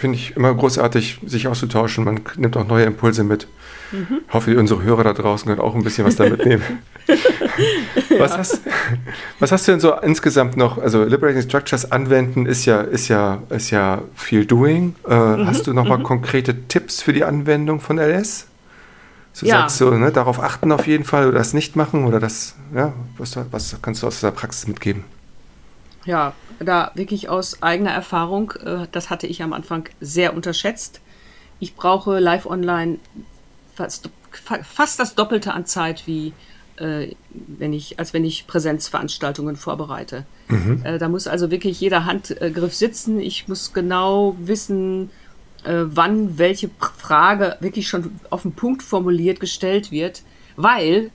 Finde 0.00 0.16
ich 0.16 0.34
immer 0.34 0.54
großartig, 0.54 1.20
sich 1.26 1.46
auszutauschen. 1.46 2.04
Man 2.04 2.20
nimmt 2.36 2.56
auch 2.56 2.66
neue 2.66 2.86
Impulse 2.86 3.22
mit. 3.22 3.46
Mhm. 3.92 4.22
Hoffe, 4.32 4.58
unsere 4.58 4.82
Hörer 4.82 5.04
da 5.04 5.12
draußen 5.12 5.46
können 5.46 5.60
auch 5.60 5.74
ein 5.74 5.84
bisschen 5.84 6.06
was 6.06 6.16
damit 6.16 6.46
nehmen. 6.46 6.62
was, 8.18 8.30
ja. 8.30 8.38
hast, 8.38 8.60
was 9.40 9.52
hast 9.52 9.68
du 9.68 9.72
denn 9.72 9.80
so 9.80 9.92
insgesamt 9.96 10.56
noch? 10.56 10.78
Also 10.78 11.04
Liberating 11.04 11.42
Structures 11.42 11.92
anwenden 11.92 12.46
ist 12.46 12.64
ja, 12.64 12.80
ist 12.80 13.08
ja, 13.08 13.42
ist 13.50 13.68
ja 13.68 14.00
viel 14.14 14.46
Doing. 14.46 14.94
Äh, 15.06 15.14
mhm. 15.14 15.46
Hast 15.46 15.66
du 15.66 15.74
noch 15.74 15.86
mal 15.86 15.98
mhm. 15.98 16.04
konkrete 16.04 16.66
Tipps 16.66 17.02
für 17.02 17.12
die 17.12 17.24
Anwendung 17.24 17.80
von 17.80 17.98
LS? 17.98 18.46
Du 19.38 19.44
ja. 19.44 19.60
sagst 19.60 19.76
so, 19.76 19.90
ne, 19.90 20.10
darauf 20.10 20.42
achten 20.42 20.72
auf 20.72 20.86
jeden 20.86 21.04
Fall 21.04 21.28
oder 21.28 21.36
das 21.36 21.52
nicht 21.52 21.76
machen 21.76 22.06
oder 22.06 22.20
das, 22.20 22.54
ja, 22.74 22.94
was, 23.18 23.38
was 23.50 23.76
kannst 23.82 24.02
du 24.02 24.06
aus 24.06 24.20
der 24.20 24.30
Praxis 24.30 24.66
mitgeben? 24.66 25.04
Ja, 26.04 26.34
da 26.58 26.92
wirklich 26.94 27.28
aus 27.28 27.62
eigener 27.62 27.90
Erfahrung, 27.90 28.52
äh, 28.64 28.86
das 28.92 29.10
hatte 29.10 29.26
ich 29.26 29.42
am 29.42 29.52
Anfang 29.52 29.88
sehr 30.00 30.34
unterschätzt. 30.34 31.00
Ich 31.58 31.74
brauche 31.74 32.18
live 32.18 32.46
online 32.46 32.98
fast, 33.74 34.10
fast 34.30 34.98
das 34.98 35.14
Doppelte 35.14 35.52
an 35.52 35.66
Zeit 35.66 36.06
wie 36.06 36.32
äh, 36.76 37.14
wenn 37.30 37.74
ich, 37.74 37.98
als 37.98 38.14
wenn 38.14 38.24
ich 38.24 38.46
Präsenzveranstaltungen 38.46 39.56
vorbereite. 39.56 40.24
Mhm. 40.48 40.80
Äh, 40.84 40.98
da 40.98 41.08
muss 41.08 41.26
also 41.26 41.50
wirklich 41.50 41.80
jeder 41.80 42.06
Handgriff 42.06 42.74
sitzen. 42.74 43.20
Ich 43.20 43.48
muss 43.48 43.72
genau 43.72 44.36
wissen, 44.38 45.10
wann 45.62 46.38
welche 46.38 46.70
Frage 46.96 47.58
wirklich 47.60 47.86
schon 47.86 48.18
auf 48.30 48.42
den 48.42 48.52
Punkt 48.52 48.82
formuliert 48.82 49.40
gestellt 49.40 49.90
wird, 49.90 50.22
weil 50.56 51.10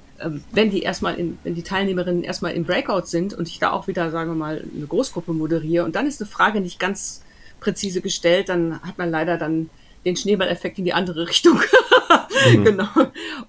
wenn 0.52 0.70
die 0.70 0.82
erstmal 0.82 1.16
in, 1.16 1.38
wenn 1.44 1.56
die 1.56 1.64
Teilnehmerinnen 1.64 2.24
erstmal 2.24 2.54
im 2.54 2.64
Breakout 2.64 3.06
sind 3.06 3.34
und 3.34 3.48
ich 3.48 3.60
da 3.60 3.72
auch 3.72 3.88
wieder, 3.88 4.12
sagen 4.12 4.32
wir 4.32 4.36
mal, 4.36 4.64
eine 4.76 4.88
Großgruppe 4.88 5.34
moderiere 5.34 5.86
und 5.86 5.96
dann 5.96 6.08
ist 6.08 6.22
eine 6.22 6.30
Frage 6.30 6.62
nicht 6.62 6.80
ganz 6.80 7.22
präzise 7.60 8.02
gestellt, 8.02 8.50
dann 8.50 8.82
hat 8.82 8.98
man 8.98 9.12
leider 9.12 9.38
dann 9.38 9.70
den 10.06 10.16
Schneeballeffekt 10.16 10.78
in 10.78 10.86
die 10.86 10.94
andere 10.94 11.28
Richtung. 11.28 11.60
mhm. 12.56 12.64
Genau. 12.64 12.88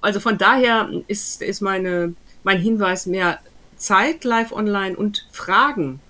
Also 0.00 0.20
von 0.20 0.38
daher 0.38 0.90
ist, 1.07 1.42
ist 1.42 1.61
meine, 1.61 2.14
mein 2.42 2.59
Hinweis 2.59 3.07
mehr 3.07 3.38
Zeit 3.76 4.24
live 4.24 4.52
online 4.52 4.96
und 4.96 5.26
Fragen. 5.31 6.00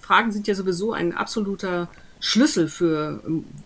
Fragen 0.00 0.32
sind 0.32 0.46
ja 0.46 0.54
sowieso 0.54 0.92
ein 0.92 1.12
absoluter 1.12 1.88
Schlüssel 2.20 2.68
für, 2.68 3.22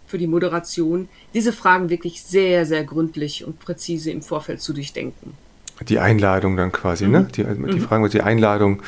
für 0.07 0.18
die 0.18 0.27
Moderation, 0.27 1.09
diese 1.33 1.53
Fragen 1.53 1.88
wirklich 1.88 2.22
sehr, 2.22 2.66
sehr 2.66 2.85
gründlich 2.85 3.44
und 3.44 3.59
präzise 3.59 4.11
im 4.11 4.22
Vorfeld 4.22 4.61
zu 4.61 4.72
durchdenken. 4.72 5.35
Die 5.89 5.99
Einladung 5.99 6.57
dann 6.57 6.71
quasi, 6.71 7.07
ne? 7.07 7.21
mhm. 7.21 7.25
ne? 7.25 7.31
Die, 7.33 7.45
die 7.45 7.81
mhm. 7.81 7.81
Fragen 7.81 8.03
mit 8.03 8.13
die 8.13 8.23
Einladung, 8.23 8.83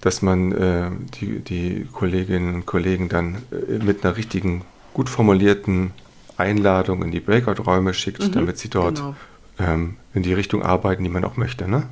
dass 0.00 0.22
man 0.22 0.52
äh, 0.52 0.90
die, 1.20 1.40
die 1.40 1.86
Kolleginnen 1.92 2.54
und 2.54 2.66
Kollegen 2.66 3.08
dann 3.08 3.42
äh, 3.52 3.82
mit 3.84 4.04
einer 4.04 4.16
richtigen, 4.16 4.62
gut 4.94 5.08
formulierten 5.08 5.92
Einladung 6.36 7.04
in 7.04 7.10
die 7.10 7.20
Breakout-Räume 7.20 7.94
schickt, 7.94 8.22
mhm, 8.22 8.32
damit 8.32 8.58
sie 8.58 8.70
dort 8.70 8.96
genau. 8.96 9.14
ähm, 9.58 9.96
in 10.14 10.22
die 10.22 10.32
Richtung 10.32 10.62
arbeiten, 10.62 11.04
die 11.04 11.10
man 11.10 11.24
auch 11.24 11.36
möchte. 11.36 11.68
Ne? 11.68 11.84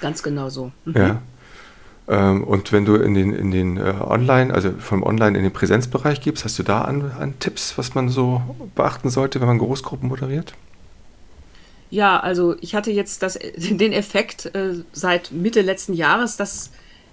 Ganz 0.00 0.22
genau 0.22 0.50
so. 0.50 0.72
Mhm. 0.84 0.96
Ja. 0.96 1.22
Ähm, 2.08 2.44
und 2.44 2.72
wenn 2.72 2.84
du 2.84 2.96
in 2.96 3.14
den, 3.14 3.32
in 3.32 3.50
den 3.50 3.76
äh, 3.76 3.94
Online, 4.00 4.52
also 4.52 4.72
vom 4.78 5.02
Online 5.02 5.36
in 5.36 5.44
den 5.44 5.52
Präsenzbereich 5.52 6.20
gibst, 6.20 6.44
hast 6.44 6.58
du 6.58 6.62
da 6.62 6.82
an, 6.82 7.10
an 7.18 7.38
Tipps, 7.38 7.78
was 7.78 7.94
man 7.94 8.08
so 8.08 8.42
beachten 8.74 9.10
sollte, 9.10 9.40
wenn 9.40 9.48
man 9.48 9.58
Großgruppen 9.58 10.08
moderiert? 10.08 10.54
Ja, 11.90 12.18
also 12.18 12.56
ich 12.60 12.74
hatte 12.74 12.90
jetzt 12.90 13.22
das, 13.22 13.38
den 13.56 13.92
Effekt 13.92 14.46
äh, 14.54 14.82
seit 14.92 15.32
Mitte 15.32 15.62
letzten 15.62 15.94
Jahres, 15.94 16.36
dass 16.36 16.70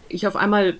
ich 0.09 0.27
auf 0.27 0.35
einmal 0.35 0.79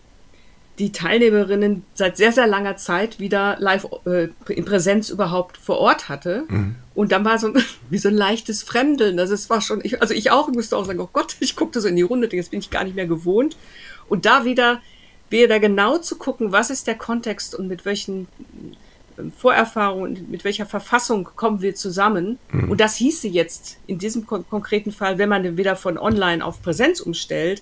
die 0.80 0.92
Teilnehmerinnen 0.92 1.84
seit 1.94 2.18
sehr, 2.18 2.32
sehr 2.32 2.48
langer 2.48 2.78
Zeit 2.78 3.20
wieder 3.20 3.58
live 3.60 3.88
äh, 4.06 4.30
in 4.50 4.66
Präsenz 4.66 5.10
überhaupt 5.10 5.58
vor 5.58 5.78
Ort 5.78 6.10
hatte. 6.10 6.46
Mhm. 6.48 6.76
Und 6.96 7.12
dann 7.12 7.24
war 7.24 7.38
so 7.38 7.54
wie 7.90 7.98
so 7.98 8.10
ein 8.10 8.16
leichtes 8.16 8.64
Fremdeln. 8.64 9.20
Also 9.20 9.34
es 9.34 9.50
war 9.50 9.62
schon, 9.62 9.82
ich, 9.84 10.02
also 10.02 10.14
ich 10.14 10.32
auch, 10.32 10.50
ich 10.50 10.56
musste 10.56 10.76
auch 10.76 10.86
sagen, 10.86 11.00
oh 11.00 11.10
Gott, 11.12 11.36
ich 11.40 11.56
guckte 11.56 11.80
so 11.80 11.88
in 11.88 11.96
die 11.96 12.02
Runde, 12.02 12.28
das 12.28 12.50
bin 12.50 12.60
ich 12.60 12.72
gar 12.72 12.84
nicht 12.84 12.96
mehr 12.96 13.08
gewohnt. 13.08 13.56
Und 14.10 14.26
da 14.26 14.46
wieder, 14.46 14.82
wieder 15.30 15.60
genau 15.60 16.00
zu 16.00 16.18
gucken, 16.18 16.52
was 16.52 16.70
ist 16.70 16.88
der 16.88 16.96
Kontext 16.96 17.54
und 17.56 17.68
mit 17.68 17.86
welchen 17.86 18.28
ähm, 19.18 19.32
Vorerfahrungen, 19.32 20.28
mit 20.30 20.44
welcher 20.44 20.66
Verfassung 20.66 21.30
kommen 21.36 21.62
wir 21.62 21.76
zusammen. 21.76 22.40
Mhm. 22.52 22.72
Und 22.72 22.82
das 22.82 22.96
hieße 22.96 23.28
jetzt 23.28 23.78
in 23.88 23.98
diesem 23.98 24.26
kon 24.26 24.46
konkreten 24.50 24.92
Fall, 24.92 25.18
wenn 25.18 25.30
man 25.30 25.58
wieder 25.58 25.76
von 25.76 25.98
online 25.98 26.44
auf 26.44 26.62
Präsenz 26.62 27.00
umstellt, 27.00 27.62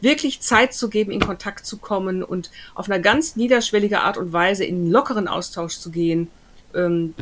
wirklich 0.00 0.40
Zeit 0.40 0.74
zu 0.74 0.90
geben, 0.90 1.12
in 1.12 1.20
Kontakt 1.20 1.64
zu 1.64 1.78
kommen 1.78 2.22
und 2.22 2.50
auf 2.74 2.90
einer 2.90 2.98
ganz 2.98 3.36
niederschwellige 3.36 4.00
Art 4.00 4.18
und 4.18 4.32
Weise 4.32 4.64
in 4.64 4.76
einen 4.76 4.90
lockeren 4.90 5.28
Austausch 5.28 5.78
zu 5.78 5.90
gehen. 5.90 6.28
Ähm, 6.74 7.14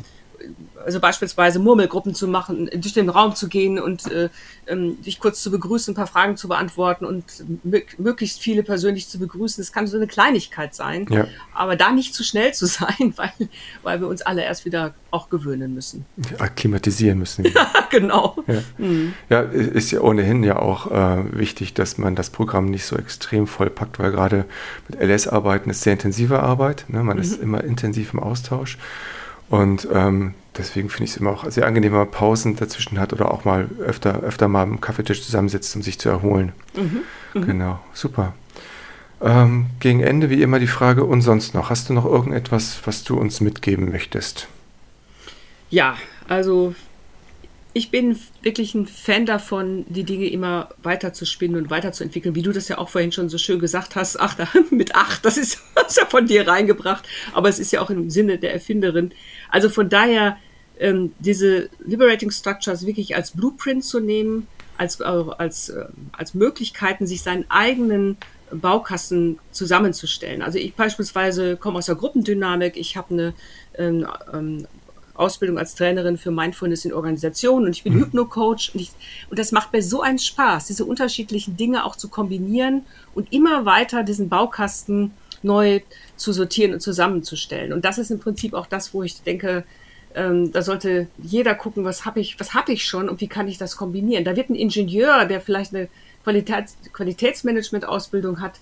also 0.84 1.00
beispielsweise 1.00 1.58
Murmelgruppen 1.58 2.14
zu 2.14 2.28
machen, 2.28 2.68
durch 2.72 2.92
den 2.92 3.08
Raum 3.08 3.34
zu 3.34 3.48
gehen 3.48 3.78
und 3.78 4.10
äh, 4.10 4.28
ähm, 4.66 5.00
dich 5.02 5.20
kurz 5.20 5.42
zu 5.42 5.50
begrüßen, 5.50 5.92
ein 5.92 5.94
paar 5.94 6.06
Fragen 6.06 6.36
zu 6.36 6.48
beantworten 6.48 7.04
und 7.04 7.24
möglichst 7.98 8.40
viele 8.40 8.62
persönlich 8.62 9.08
zu 9.08 9.18
begrüßen. 9.18 9.62
Das 9.62 9.72
kann 9.72 9.86
so 9.86 9.96
eine 9.96 10.06
Kleinigkeit 10.06 10.74
sein, 10.74 11.06
ja. 11.10 11.26
aber 11.54 11.76
da 11.76 11.90
nicht 11.90 12.14
zu 12.14 12.24
schnell 12.24 12.54
zu 12.54 12.66
sein, 12.66 13.14
weil, 13.16 13.32
weil 13.82 14.00
wir 14.00 14.08
uns 14.08 14.22
alle 14.22 14.42
erst 14.42 14.64
wieder 14.64 14.94
auch 15.10 15.28
gewöhnen 15.28 15.74
müssen. 15.74 16.04
Akklimatisieren 16.38 17.18
müssen. 17.18 17.44
ja, 17.54 17.70
genau. 17.90 18.36
Ja. 18.46 18.62
Mhm. 18.78 19.14
ja. 19.28 19.40
ist 19.40 19.90
ja 19.90 20.00
ohnehin 20.00 20.42
ja 20.44 20.58
auch 20.58 20.90
äh, 20.90 21.38
wichtig, 21.38 21.74
dass 21.74 21.98
man 21.98 22.14
das 22.14 22.30
Programm 22.30 22.66
nicht 22.66 22.84
so 22.84 22.96
extrem 22.96 23.46
vollpackt, 23.46 23.98
weil 23.98 24.12
gerade 24.12 24.44
mit 24.88 25.00
LS-Arbeiten 25.00 25.70
ist 25.70 25.82
sehr 25.82 25.94
intensive 25.94 26.40
Arbeit. 26.40 26.84
Ne? 26.88 27.02
Man 27.02 27.16
mhm. 27.16 27.22
ist 27.22 27.40
immer 27.40 27.64
intensiv 27.64 28.14
im 28.14 28.20
Austausch. 28.20 28.78
Und 29.50 29.86
ähm, 29.92 30.34
deswegen 30.56 30.88
finde 30.88 31.04
ich 31.04 31.10
es 31.10 31.16
immer 31.16 31.30
auch 31.30 31.50
sehr 31.50 31.66
angenehm, 31.66 31.92
wenn 31.92 31.98
man 31.98 32.10
Pausen 32.10 32.56
dazwischen 32.56 32.98
hat 33.00 33.12
oder 33.12 33.32
auch 33.32 33.44
mal 33.44 33.68
öfter, 33.80 34.20
öfter 34.20 34.48
mal 34.48 34.62
am 34.62 34.80
Kaffeetisch 34.80 35.24
zusammensitzt, 35.24 35.74
um 35.76 35.82
sich 35.82 35.98
zu 35.98 36.08
erholen. 36.08 36.52
Mhm, 36.74 37.02
mh. 37.34 37.46
Genau, 37.46 37.80
super. 37.92 38.32
Ähm, 39.20 39.66
gegen 39.80 40.00
Ende 40.00 40.30
wie 40.30 40.40
immer 40.40 40.60
die 40.60 40.66
Frage, 40.66 41.04
und 41.04 41.20
sonst 41.20 41.52
noch? 41.52 41.68
Hast 41.68 41.88
du 41.88 41.92
noch 41.92 42.06
irgendetwas, 42.06 42.80
was 42.84 43.04
du 43.04 43.18
uns 43.18 43.40
mitgeben 43.40 43.90
möchtest? 43.90 44.46
Ja, 45.68 45.96
also 46.28 46.74
ich 47.72 47.90
bin 47.90 48.18
wirklich 48.42 48.74
ein 48.74 48.86
Fan 48.86 49.26
davon, 49.26 49.84
die 49.88 50.04
Dinge 50.04 50.28
immer 50.28 50.70
weiter 50.82 51.12
zu 51.12 51.24
spinnen 51.24 51.56
und 51.56 51.70
weiterzuentwickeln, 51.70 52.34
wie 52.34 52.42
du 52.42 52.52
das 52.52 52.68
ja 52.68 52.78
auch 52.78 52.88
vorhin 52.88 53.12
schon 53.12 53.28
so 53.28 53.38
schön 53.38 53.60
gesagt 53.60 53.96
hast. 53.96 54.18
Ach, 54.18 54.36
mit 54.70 54.94
acht, 54.94 55.24
das 55.24 55.36
ist, 55.36 55.60
das 55.74 55.92
ist 55.92 55.98
ja 55.98 56.06
von 56.06 56.26
dir 56.26 56.46
reingebracht, 56.48 57.06
aber 57.32 57.48
es 57.48 57.58
ist 57.58 57.72
ja 57.72 57.80
auch 57.80 57.90
im 57.90 58.10
Sinne 58.10 58.38
der 58.38 58.52
Erfinderin. 58.52 59.12
Also 59.50 59.68
von 59.68 59.88
daher, 59.88 60.36
ähm, 60.78 61.12
diese 61.18 61.68
Liberating 61.84 62.30
Structures 62.30 62.86
wirklich 62.86 63.14
als 63.14 63.32
Blueprint 63.32 63.84
zu 63.84 64.00
nehmen, 64.00 64.46
als, 64.76 64.98
äh, 65.00 65.04
als, 65.04 65.68
äh, 65.68 65.84
als 66.12 66.34
Möglichkeiten, 66.34 67.06
sich 67.06 67.22
seinen 67.22 67.44
eigenen 67.50 68.16
Baukasten 68.50 69.38
zusammenzustellen. 69.52 70.42
Also 70.42 70.58
ich 70.58 70.74
beispielsweise 70.74 71.56
komme 71.56 71.78
aus 71.78 71.86
der 71.86 71.94
Gruppendynamik, 71.94 72.76
ich 72.76 72.96
habe 72.96 73.14
eine 73.14 73.34
ähm, 73.78 74.06
ähm, 74.32 74.66
Ausbildung 75.20 75.58
als 75.58 75.74
Trainerin 75.74 76.16
für 76.16 76.30
Mindfulness 76.30 76.84
in 76.84 76.92
Organisationen 76.92 77.66
und 77.66 77.76
ich 77.76 77.84
bin 77.84 77.94
mhm. 77.94 78.00
Hypno-Coach 78.00 78.74
und, 78.74 78.80
ich, 78.80 78.90
und 79.28 79.38
das 79.38 79.52
macht 79.52 79.72
mir 79.72 79.82
so 79.82 80.02
einen 80.02 80.18
Spaß, 80.18 80.66
diese 80.66 80.84
unterschiedlichen 80.84 81.56
Dinge 81.56 81.84
auch 81.84 81.96
zu 81.96 82.08
kombinieren 82.08 82.84
und 83.14 83.32
immer 83.32 83.64
weiter 83.64 84.02
diesen 84.02 84.28
Baukasten 84.28 85.12
neu 85.42 85.80
zu 86.16 86.32
sortieren 86.32 86.74
und 86.74 86.80
zusammenzustellen. 86.80 87.72
Und 87.72 87.84
das 87.84 87.98
ist 87.98 88.10
im 88.10 88.20
Prinzip 88.20 88.54
auch 88.54 88.66
das, 88.66 88.92
wo 88.92 89.02
ich 89.02 89.22
denke, 89.22 89.64
ähm, 90.14 90.52
da 90.52 90.62
sollte 90.62 91.06
jeder 91.18 91.54
gucken, 91.54 91.84
was 91.84 92.04
habe 92.04 92.20
ich, 92.20 92.38
was 92.40 92.54
habe 92.54 92.72
ich 92.72 92.84
schon 92.84 93.08
und 93.08 93.20
wie 93.20 93.28
kann 93.28 93.48
ich 93.48 93.58
das 93.58 93.76
kombinieren. 93.76 94.24
Da 94.24 94.36
wird 94.36 94.50
ein 94.50 94.54
Ingenieur, 94.56 95.24
der 95.24 95.40
vielleicht 95.40 95.74
eine 95.74 95.88
Qualitäts 96.24 96.76
Qualitätsmanagement-Ausbildung 96.92 98.40
hat, 98.40 98.54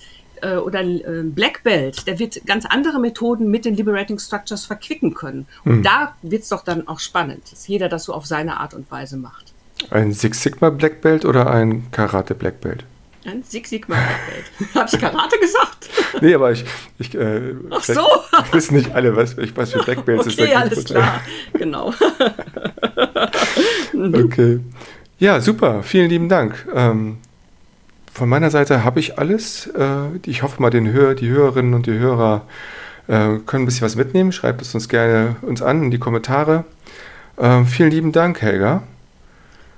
äh, 0.42 0.56
oder 0.56 0.82
äh, 0.82 1.22
Black 1.24 1.62
Belt, 1.62 2.06
der 2.06 2.18
wird 2.18 2.44
ganz 2.46 2.66
andere 2.66 2.98
Methoden 2.98 3.50
mit 3.50 3.64
den 3.64 3.74
Liberating 3.74 4.18
Structures 4.18 4.64
verquicken 4.64 5.14
können. 5.14 5.46
Und 5.64 5.72
hm. 5.72 5.82
da 5.82 6.14
wird 6.22 6.42
es 6.42 6.48
doch 6.48 6.64
dann 6.64 6.88
auch 6.88 7.00
spannend, 7.00 7.50
dass 7.50 7.66
jeder 7.68 7.88
das 7.88 8.04
so 8.04 8.14
auf 8.14 8.26
seine 8.26 8.58
Art 8.58 8.74
und 8.74 8.90
Weise 8.90 9.16
macht. 9.16 9.52
Ein 9.90 10.12
Six 10.12 10.42
Sigma 10.42 10.70
Black 10.70 11.00
Belt 11.00 11.24
oder 11.24 11.50
ein 11.50 11.90
Karate 11.90 12.34
Black 12.34 12.60
Belt? 12.60 12.84
Ein 13.24 13.42
Six 13.42 13.70
Sigma 13.70 13.96
Black 13.96 14.20
Belt. 14.28 14.74
Habe 14.74 14.90
ich 14.92 15.00
Karate 15.00 15.38
gesagt? 15.38 15.88
nee, 16.20 16.34
aber 16.34 16.52
ich. 16.52 16.64
ich 16.98 17.14
äh, 17.14 17.54
Ach 17.70 17.82
so! 17.82 18.06
wissen 18.52 18.76
nicht 18.76 18.94
alle, 18.94 19.14
was, 19.16 19.36
was 19.54 19.72
für 19.72 19.82
Black 19.82 20.04
Belts 20.04 20.26
okay, 20.26 20.30
ist. 20.30 20.40
Okay, 20.40 20.54
alles 20.54 20.84
klar. 20.84 21.20
genau. 21.52 21.92
okay. 23.94 24.60
Ja, 25.18 25.40
super. 25.40 25.82
Vielen 25.82 26.08
lieben 26.08 26.28
Dank. 26.28 26.66
Ähm, 26.74 27.18
von 28.12 28.28
meiner 28.28 28.50
Seite 28.50 28.84
habe 28.84 29.00
ich 29.00 29.18
alles. 29.18 29.66
Äh, 29.68 30.16
ich 30.26 30.42
hoffe 30.42 30.60
mal, 30.60 30.70
den 30.70 30.92
Hör, 30.92 31.14
die 31.14 31.28
Hörerinnen 31.28 31.74
und 31.74 31.86
die 31.86 31.98
Hörer 31.98 32.46
äh, 33.06 33.38
können 33.46 33.62
ein 33.62 33.66
bisschen 33.66 33.84
was 33.84 33.96
mitnehmen. 33.96 34.32
Schreibt 34.32 34.62
es 34.62 34.74
uns 34.74 34.88
gerne 34.88 35.36
uns 35.42 35.62
an 35.62 35.84
in 35.84 35.90
die 35.90 35.98
Kommentare. 35.98 36.64
Äh, 37.36 37.64
vielen 37.64 37.90
lieben 37.90 38.12
Dank, 38.12 38.42
Helga. 38.42 38.82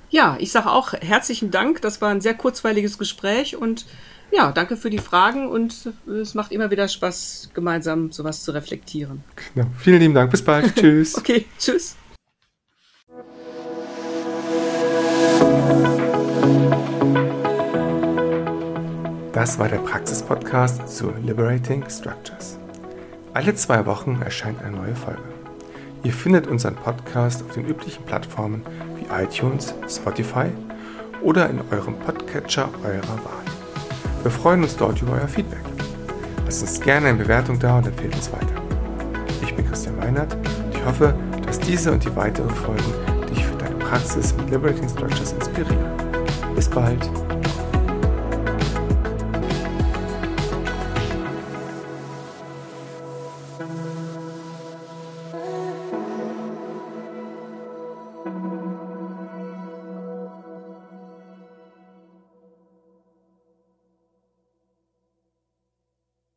Ja, 0.09 0.35
ich 0.39 0.51
sage 0.51 0.69
auch 0.69 0.93
herzlichen 0.93 1.51
Dank. 1.51 1.81
Das 1.81 2.01
war 2.01 2.09
ein 2.09 2.21
sehr 2.21 2.33
kurzweiliges 2.33 2.97
Gespräch 2.97 3.55
und 3.55 3.85
ja, 4.31 4.51
danke 4.51 4.77
für 4.77 4.89
die 4.89 4.97
Fragen 4.97 5.47
und 5.47 5.91
es 6.07 6.33
macht 6.33 6.51
immer 6.51 6.71
wieder 6.71 6.87
Spaß, 6.87 7.49
gemeinsam 7.53 8.11
sowas 8.11 8.43
zu 8.43 8.51
reflektieren. 8.51 9.23
Genau. 9.53 9.67
Vielen 9.77 9.99
lieben 9.99 10.13
Dank. 10.13 10.31
Bis 10.31 10.43
bald. 10.43 10.75
tschüss. 10.79 11.17
Okay, 11.17 11.45
tschüss. 11.57 11.95
Das 19.41 19.57
war 19.57 19.67
der 19.67 19.79
Praxis-Podcast 19.79 20.87
zu 20.87 21.11
Liberating 21.25 21.83
Structures. 21.89 22.59
Alle 23.33 23.55
zwei 23.55 23.87
Wochen 23.87 24.21
erscheint 24.21 24.61
eine 24.61 24.77
neue 24.77 24.93
Folge. 24.93 25.23
Ihr 26.03 26.13
findet 26.13 26.45
unseren 26.45 26.75
Podcast 26.75 27.41
auf 27.41 27.55
den 27.55 27.65
üblichen 27.65 28.05
Plattformen 28.05 28.61
wie 28.97 29.07
iTunes, 29.11 29.73
Spotify 29.89 30.45
oder 31.23 31.49
in 31.49 31.59
eurem 31.71 31.95
Podcatcher 32.01 32.69
eurer 32.83 33.01
Wahl. 33.01 34.21
Wir 34.21 34.29
freuen 34.29 34.61
uns 34.61 34.77
dort 34.77 35.01
über 35.01 35.13
euer 35.13 35.27
Feedback. 35.27 35.63
Lasst 36.45 36.61
uns 36.61 36.79
gerne 36.79 37.07
eine 37.07 37.17
Bewertung 37.17 37.57
da 37.57 37.79
und 37.79 37.87
empfehlt 37.87 38.13
uns 38.13 38.31
weiter. 38.31 38.61
Ich 39.41 39.55
bin 39.55 39.67
Christian 39.67 39.97
Meinert 39.97 40.35
und 40.35 40.75
ich 40.75 40.85
hoffe, 40.85 41.15
dass 41.47 41.57
diese 41.57 41.91
und 41.91 42.05
die 42.05 42.15
weiteren 42.15 42.51
Folgen 42.51 43.25
dich 43.27 43.43
für 43.43 43.55
deine 43.55 43.73
Praxis 43.77 44.35
mit 44.37 44.51
Liberating 44.51 44.87
Structures 44.87 45.31
inspirieren. 45.31 45.89
Bis 46.53 46.69
bald! 46.69 47.20